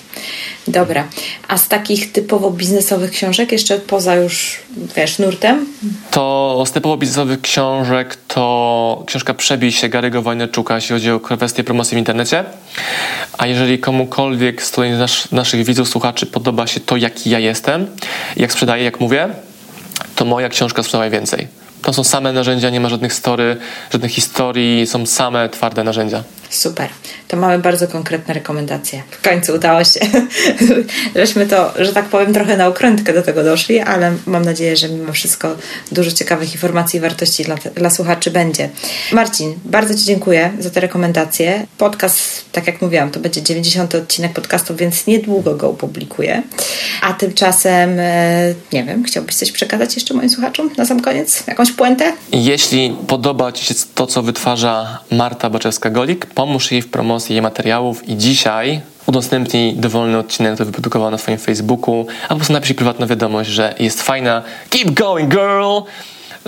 [0.68, 1.08] Dobra.
[1.48, 4.60] A z takich typowo biznesowych książek, jeszcze poza już,
[4.96, 5.66] wiesz, nurtem?
[6.12, 11.64] To z typowo biznesowych książek to książka Przebij się Gary'ego Wojnaczuka, jeśli chodzi o kwestię
[11.64, 12.44] promocji w internecie.
[13.38, 17.88] A jeżeli komukolwiek z nas, naszych widzów, słuchaczy podoba się to, jaki ja jestem,
[18.38, 19.30] jak sprzedaję, jak mówię,
[20.18, 21.48] to moja książka sprzedała więcej.
[21.82, 23.58] To są same narzędzia, nie ma żadnych story,
[23.92, 26.24] żadnych historii, są same twarde narzędzia.
[26.50, 26.90] Super.
[27.28, 29.04] To mamy bardzo konkretne rekomendacje.
[29.12, 30.00] W końcu udało się.
[31.16, 34.90] Żeśmy to, że tak powiem, trochę na okrętkę do tego doszli, ale mam nadzieję, że
[34.90, 35.56] mimo wszystko
[35.92, 38.70] dużo ciekawych informacji i wartości dla, dla słuchaczy będzie.
[39.12, 41.66] Marcin, bardzo Ci dziękuję za te rekomendacje.
[41.78, 46.44] Podcast, tak jak mówiłam, to będzie 90 odcinek podcastu, więc niedługo go opublikuję.
[47.02, 51.44] A tymczasem, e, nie wiem, chciałbyś coś przekazać jeszcze moim słuchaczom na sam koniec?
[51.48, 52.14] Jakąś puentę?
[52.32, 58.10] Jeśli podoba Ci się to, co wytwarza Marta Baczewska-Golik, pomóż jej w promocji jej materiałów
[58.10, 63.08] i dzisiaj udostępnij dowolny odcinek, który wyprodukowała na swoim Facebooku, a po prostu napisz prywatną
[63.08, 64.42] wiadomość, że jest fajna.
[64.70, 65.82] Keep going, girl!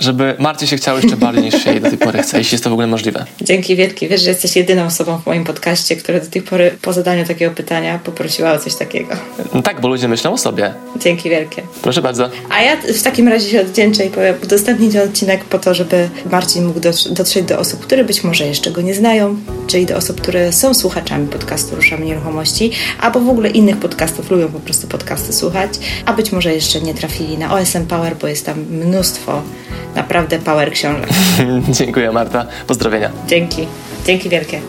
[0.00, 2.64] Żeby Marcie się chciało jeszcze bardziej niż się jej do tej pory chce, jeśli jest
[2.64, 3.24] to w ogóle możliwe.
[3.40, 4.08] Dzięki wielkie.
[4.08, 7.54] Wiesz, że jesteś jedyną osobą w moim podcaście, która do tej pory po zadaniu takiego
[7.54, 9.14] pytania poprosiła o coś takiego.
[9.54, 10.74] No tak, bo ludzie myślą o sobie.
[10.96, 11.62] Dzięki wielkie.
[11.82, 12.30] Proszę bardzo.
[12.50, 16.08] A ja w takim razie się oddzięczę i powiem, udostępnić ten odcinek po to, żeby
[16.30, 16.80] Marcin mógł
[17.10, 19.36] dotrzeć do osób, które być może jeszcze go nie znają,
[19.66, 22.70] czyli do osób, które są słuchaczami podcastu Ruszamy Nieruchomości,
[23.00, 25.70] albo w ogóle innych podcastów, lubią po prostu podcasty słuchać,
[26.04, 29.42] a być może jeszcze nie trafili na OSM Power, bo jest tam mnóstwo
[29.94, 31.08] naprawdę power książek.
[31.78, 33.10] Dziękuję Marta, pozdrowienia.
[33.26, 33.66] Dzięki,
[34.06, 34.60] dzięki wielkie.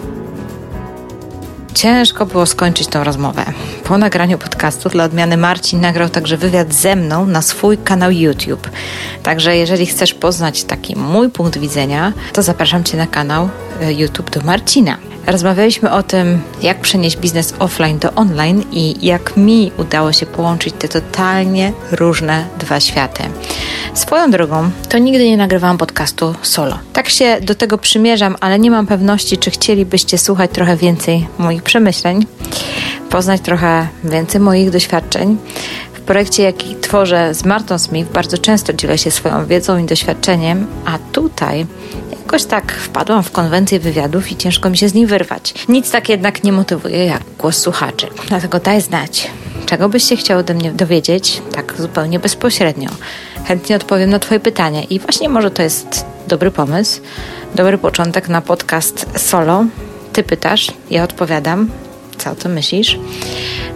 [1.74, 3.46] Ciężko było skończyć tą rozmowę.
[3.84, 8.70] Po nagraniu podcastu dla odmiany Marcin nagrał także wywiad ze mną na swój kanał YouTube.
[9.24, 13.50] Także jeżeli chcesz poznać taki mój punkt widzenia, to zapraszam Cię na kanał
[13.90, 14.98] YouTube do Marcina.
[15.28, 20.74] Rozmawialiśmy o tym, jak przenieść biznes offline do online i jak mi udało się połączyć
[20.80, 23.24] te totalnie różne dwa światy.
[23.94, 26.80] Swoją drogą, to nigdy nie nagrywałam podcastu solo.
[26.94, 31.64] Tak się do tego przymierzam, ale nie mam pewności, czy chcielibyście słuchać trochę więcej moich
[31.64, 32.26] przemyśleń,
[33.10, 35.38] poznać trochę więcej moich doświadczeń.
[35.94, 40.68] W projekcie, jaki tworzę z Martą Smith, bardzo często dzielę się swoją wiedzą i doświadczeniem,
[40.86, 41.66] a tutaj
[42.32, 45.54] Jakoś tak wpadłam w konwencję wywiadów i ciężko mi się z nim wyrwać.
[45.70, 48.08] Nic tak jednak nie motywuje jak głos słuchaczy.
[48.28, 49.32] Dlatego daj znać,
[49.66, 52.90] czego byś się chciał ode mnie dowiedzieć, tak zupełnie bezpośrednio.
[53.46, 57.02] Chętnie odpowiem na Twoje pytanie i właśnie może to jest dobry pomysł,
[57.56, 59.66] dobry początek na podcast solo.
[60.14, 61.70] Ty pytasz, ja odpowiadam.
[62.18, 63.00] Co o tym myślisz?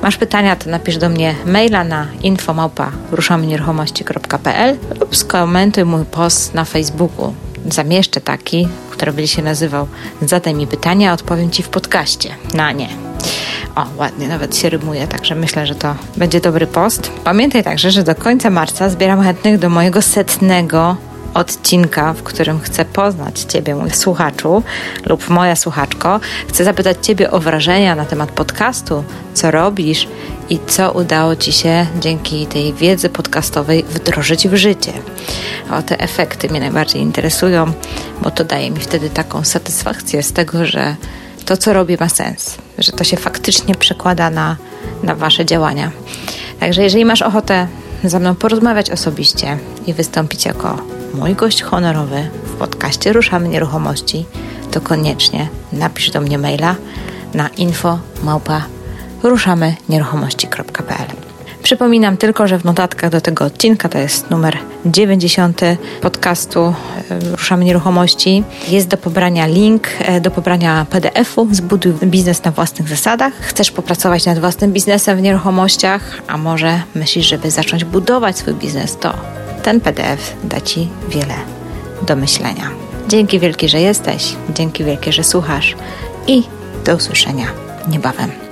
[0.02, 6.66] Masz pytania, to napisz do mnie maila na infomałpa ruszamynieruchomości.pl lub skomentuj mój post na
[6.66, 7.34] Facebooku
[7.72, 9.88] zamieszczę taki, który będzie się nazywał
[10.22, 12.30] Zadaj mi pytania, odpowiem Ci w podcaście.
[12.54, 12.90] Na nie.
[13.76, 17.12] O, ładnie, nawet się rymuje, także myślę, że to będzie dobry post.
[17.24, 20.98] Pamiętaj także, że do końca marca zbieram chętnych do mojego setnego
[21.36, 24.64] odcinka, w którym chcę poznać Ciebie, mój słuchaczu
[25.06, 26.20] lub moja słuchaczko.
[26.48, 30.08] Chcę zapytać Ciebie o wrażenia na temat podcastu, co robisz
[30.50, 34.94] i co udało Ci się dzięki tej wiedzy podcastowej wdrożyć w życie.
[35.72, 37.72] O te efekty mnie najbardziej interesują,
[38.22, 40.96] bo to daje mi wtedy taką satysfakcję z tego, że
[41.46, 44.58] to, co robię, ma sens, że to się faktycznie przekłada na,
[45.04, 45.92] na Wasze działania.
[46.60, 47.68] Także jeżeli masz ochotę
[48.04, 49.58] ze mną porozmawiać osobiście
[49.88, 54.26] i wystąpić jako mój gość honorowy w podcaście Ruszamy Nieruchomości,
[54.72, 56.76] to koniecznie napisz do mnie maila
[57.34, 58.66] na info małpa
[59.24, 61.26] ruszamynieruchomości.pl
[61.66, 65.62] Przypominam tylko, że w notatkach do tego odcinka, to jest numer 90
[66.02, 66.74] podcastu
[67.10, 72.90] e, Ruszamy Nieruchomości, jest do pobrania link e, do pobrania PDF-u Zbuduj biznes na własnych
[72.90, 73.34] zasadach.
[73.34, 78.98] Chcesz popracować nad własnym biznesem w nieruchomościach, a może myślisz, żeby zacząć budować swój biznes,
[78.98, 79.14] to
[79.66, 81.36] ten PDF da Ci wiele
[82.02, 82.72] do myślenia.
[83.08, 85.76] Dzięki wielkie, że jesteś, dzięki wielkie, że słuchasz
[86.28, 86.44] i
[86.86, 87.46] do usłyszenia
[87.88, 88.45] niebawem.